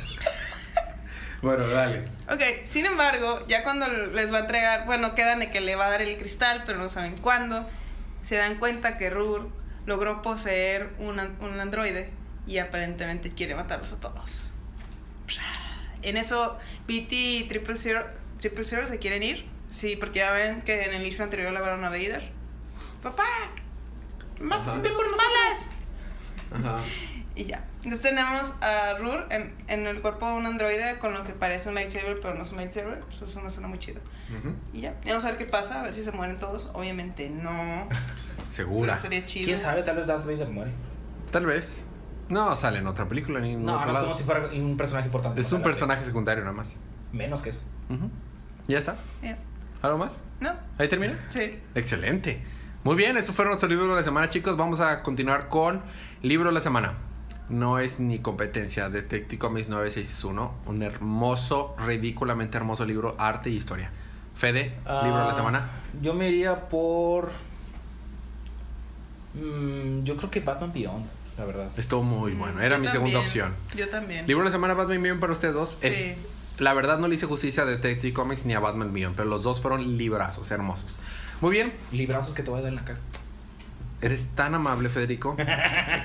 [1.42, 2.05] Bueno, dale.
[2.28, 5.86] Ok, sin embargo, ya cuando les va a entregar, bueno, quedan de que le va
[5.86, 7.66] a dar el cristal, pero no saben cuándo,
[8.23, 9.51] se dan cuenta que Rur
[9.87, 12.11] logró poseer un, un androide
[12.47, 14.51] y aparentemente quiere matarlos a todos.
[16.03, 18.07] En eso, BT y Triple Zero,
[18.39, 19.47] Triple Zero se quieren ir.
[19.68, 22.31] Sí, porque ya ven que en el issue anterior le hablaron a Vader.
[23.03, 23.25] ¡Papá!
[24.41, 24.83] ¡Más Ajá.
[24.83, 25.71] por malas!
[26.53, 26.81] Ajá.
[27.37, 27.64] Y ya.
[27.76, 31.68] Entonces tenemos a Rur en, en el cuerpo de un androide con lo que parece
[31.68, 33.03] un lightsaber, pero no es un lightsaber.
[33.11, 34.01] Eso es una escena muy chida.
[34.39, 34.55] Ujú.
[34.72, 34.95] Y ya.
[35.05, 36.70] Y vamos a ver qué pasa, a ver si se mueren todos.
[36.74, 37.89] Obviamente no.
[38.51, 38.95] Segura.
[38.95, 39.47] estaría chido.
[39.47, 39.83] ¿Quién sabe?
[39.85, 40.72] Tal vez Darth Vader muere.
[41.31, 41.87] Tal vez.
[42.28, 44.07] No, sale en otra película ni en No, otro no es lado.
[44.07, 45.41] como si fuera un personaje importante.
[45.41, 46.74] Es un personaje secundario nada más.
[47.12, 47.61] Menos que eso.
[48.68, 48.97] ¿Ya está?
[49.22, 49.37] Ya.
[49.83, 50.20] ¿Algo más?
[50.41, 50.53] ¿No?
[50.78, 51.18] ¿Ahí termina?
[51.31, 51.59] Sí.
[51.74, 52.43] Excelente.
[52.85, 54.57] Muy bien, esos fueron nuestros libros de la semana, chicos.
[54.57, 55.83] Vamos a continuar con
[56.22, 56.95] libro de la semana.
[57.51, 58.88] No es ni competencia.
[58.88, 60.53] Detective Comics 961.
[60.66, 63.90] Un hermoso, ridículamente hermoso libro, arte y historia.
[64.36, 65.70] Fede, libro de la Ah, semana.
[66.01, 67.30] Yo me iría por.
[69.34, 71.07] Mm, yo creo que Batman Beyond,
[71.38, 71.68] la verdad.
[71.76, 72.61] Estuvo muy bueno.
[72.61, 73.24] Era Yo mi segunda también.
[73.26, 73.55] opción.
[73.76, 74.26] Yo también.
[74.26, 75.78] Libro de la semana, Batman Beyond para ustedes dos.
[75.80, 75.88] Sí.
[75.88, 76.16] Es,
[76.59, 79.42] la verdad no le hice justicia a Detective Comics ni a Batman Beyond, pero los
[79.42, 80.98] dos fueron librazos, hermosos.
[81.40, 82.98] Muy bien, Librazos que te voy a dar en la cara.
[84.03, 85.36] Eres tan amable, Federico.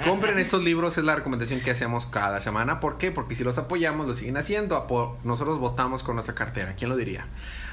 [0.04, 2.82] Compren estos libros, es la recomendación que hacemos cada semana.
[2.82, 3.12] ¿Por qué?
[3.12, 4.86] Porque si los apoyamos, lo siguen haciendo.
[5.24, 6.76] Nosotros votamos con nuestra cartera.
[6.76, 7.28] ¿Quién lo diría?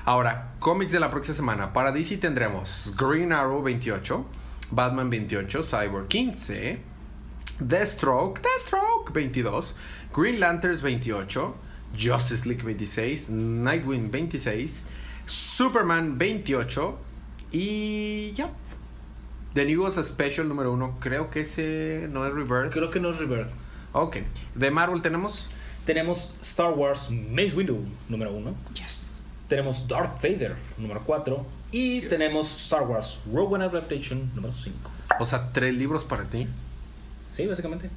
[0.05, 1.73] Ahora, cómics de la próxima semana.
[1.73, 4.25] Para DC tendremos Green Arrow 28,
[4.71, 6.81] Batman 28, Cyborg 15,
[7.59, 9.75] Deathstroke, Deathstroke 22,
[10.15, 11.57] Green Lanterns 28,
[11.99, 14.85] Justice League 26, Nightwing 26,
[15.27, 16.99] Superman 28
[17.51, 18.51] y ya.
[19.55, 22.73] The New Ghost Special número 1, creo que ese no es Rebirth.
[22.73, 23.51] Creo que no es Rebirth.
[23.93, 24.19] Ok.
[24.55, 25.49] De Marvel tenemos
[25.85, 28.55] Tenemos Star Wars Mace Windu, número uno.
[28.75, 29.21] Yes.
[29.49, 31.45] Tenemos Darth Vader, número 4.
[31.73, 32.09] Y Yes.
[32.11, 34.77] tenemos Star Wars Rogue One Adaptation, número 5.
[35.19, 36.47] O sea, tres libros para ti.
[37.33, 37.91] Sí, básicamente.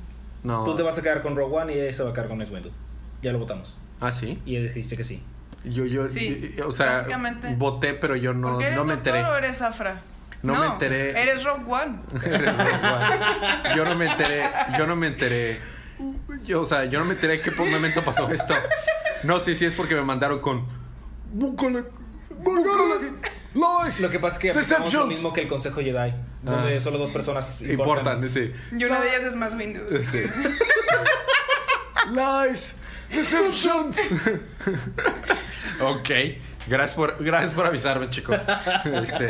[0.43, 0.63] No.
[0.63, 2.37] Tú te vas a quedar con Rogue One y ella se va a quedar con
[2.39, 2.71] Mace Windu.
[3.21, 3.75] Ya lo votamos.
[4.01, 4.39] Ah, sí.
[4.45, 5.21] Y dijiste que sí.
[5.63, 7.05] Yo, yo, Sí, yo- o sea,
[7.57, 9.33] voté, pero yo no, ¿Porque eres no me doctor enteré.
[9.33, 10.01] o eres Afra?
[10.43, 11.09] No me enteré.
[11.21, 11.99] Eres Rogue One.
[13.75, 14.43] yo no me enteré.
[14.77, 15.59] Yo no me enteré.
[16.43, 18.53] Yo, o sea, yo no me enteré qué momento pasó esto.
[19.23, 20.65] No sé si es porque me mandaron con.
[21.31, 21.83] Búscale.
[22.29, 23.11] Búscale.
[23.53, 24.01] Lies.
[24.01, 26.13] Lo que pasa es que aplicamos lo mismo que el Consejo Jedi,
[26.43, 26.79] donde Ah.
[26.81, 28.51] solo dos personas Importan, sí.
[28.77, 29.81] Y una de ellas es más Windu.
[30.03, 30.23] Sí.
[32.11, 32.75] Lies.
[33.09, 33.97] Deceptions.
[35.79, 36.09] ok.
[36.67, 38.37] Gracias por, gracias por avisarme, chicos.
[38.85, 39.29] Este,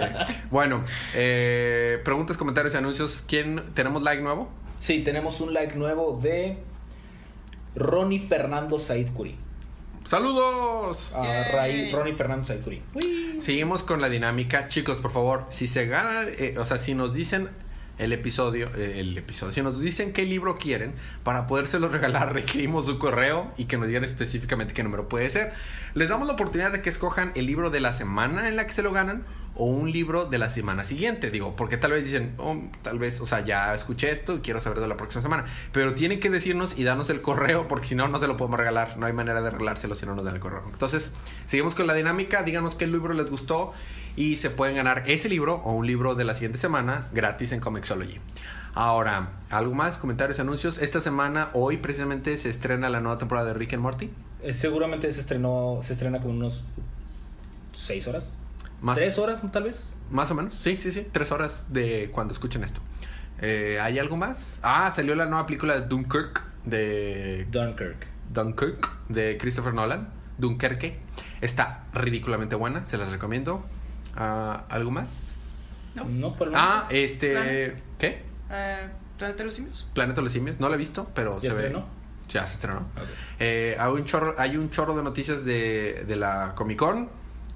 [0.51, 0.83] bueno,
[1.13, 3.23] eh, preguntas, comentarios y anuncios.
[3.27, 4.49] ¿Quién tenemos like nuevo?
[4.79, 6.57] Sí, tenemos un like nuevo de
[7.75, 9.35] Ronnie Fernando Said Curi.
[10.03, 11.13] ¡Saludos!
[11.15, 11.23] A.
[11.51, 12.81] Ray- Ronnie Fernando Said Curi.
[13.39, 14.67] Seguimos con la dinámica.
[14.67, 17.49] Chicos, por favor, si se gana, eh, o sea, si nos dicen
[17.97, 20.93] el episodio, eh, el episodio, si nos dicen qué libro quieren,
[21.23, 25.53] para podérselo regalar, requerimos su correo y que nos digan específicamente qué número puede ser.
[25.93, 28.73] Les damos la oportunidad de que escojan el libro de la semana en la que
[28.73, 29.23] se lo ganan
[29.55, 31.31] o un libro de la semana siguiente.
[31.31, 34.59] Digo, porque tal vez dicen, oh, tal vez, o sea, ya escuché esto y quiero
[34.59, 35.45] saber de la próxima semana.
[35.71, 38.59] Pero tienen que decirnos y darnos el correo porque si no, no se lo podemos
[38.59, 38.97] regalar.
[38.97, 40.63] No hay manera de regalárselo si no nos dan el correo.
[40.71, 41.11] Entonces,
[41.47, 42.43] seguimos con la dinámica.
[42.43, 43.73] Díganos qué libro les gustó
[44.15, 47.59] y se pueden ganar ese libro o un libro de la siguiente semana gratis en
[47.59, 48.17] Comixology.
[48.73, 49.97] Ahora, ¿algo más?
[49.97, 50.79] ¿Comentarios, anuncios?
[50.79, 54.09] Esta semana, hoy precisamente, se estrena la nueva temporada de Rick and Morty.
[54.43, 56.61] Eh, seguramente se estrenó, se estrena como unos
[57.73, 58.33] seis horas.
[58.85, 59.93] Más, ¿Tres horas tal vez?
[60.11, 61.07] Más o menos, sí, sí, sí.
[61.11, 62.81] Tres horas de cuando escuchen esto.
[63.41, 64.59] Eh, ¿Hay algo más?
[64.61, 68.05] Ah, salió la nueva película de Dunkirk, de Dunkirk.
[68.31, 70.09] Dunkirk, de Christopher Nolan.
[70.37, 70.99] Dunkerque.
[71.41, 73.65] Está ridículamente buena, se las recomiendo.
[74.15, 75.33] Ah, ¿Algo más?
[75.95, 76.05] No.
[76.05, 77.31] No, por Ah, este...
[77.31, 77.83] Planet.
[77.97, 78.23] ¿Qué?
[78.51, 79.87] Eh, Planeta de los Simios.
[79.95, 80.59] Planeta de los Simios.
[80.59, 81.61] No la he visto, pero ¿Ya se ve.
[81.63, 81.87] estrenó?
[82.29, 82.83] Ya se estrenó.
[83.39, 87.09] Eh, hay, un chorro, hay un chorro de noticias de, de la Comic Con.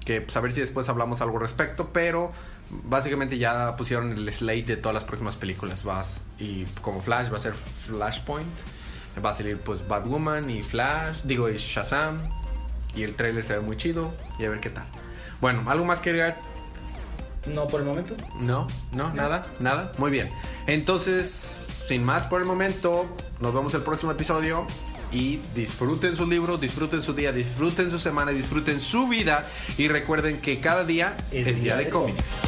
[0.04, 1.90] Que pues, a ver si después hablamos algo al respecto.
[1.92, 2.32] Pero
[2.70, 5.84] básicamente ya pusieron el slate de todas las próximas películas.
[5.84, 8.48] Vas, y como Flash va a ser Flashpoint.
[9.24, 11.22] Va a salir pues Batwoman y Flash.
[11.24, 12.18] Digo, y Shazam.
[12.94, 14.12] Y el trailer se ve muy chido.
[14.38, 14.84] Y a ver qué tal.
[15.40, 16.36] Bueno, ¿algo más que agregar?
[17.46, 18.14] No, por el momento.
[18.40, 19.92] No, no, nada, nada.
[19.98, 20.30] Muy bien.
[20.66, 21.54] Entonces,
[21.88, 23.06] sin más por el momento,
[23.40, 24.66] nos vemos el próximo episodio.
[25.12, 29.44] Y disfruten su libro, disfruten su día, disfruten su semana, disfruten su vida.
[29.76, 32.42] Y recuerden que cada día es, día de cómics.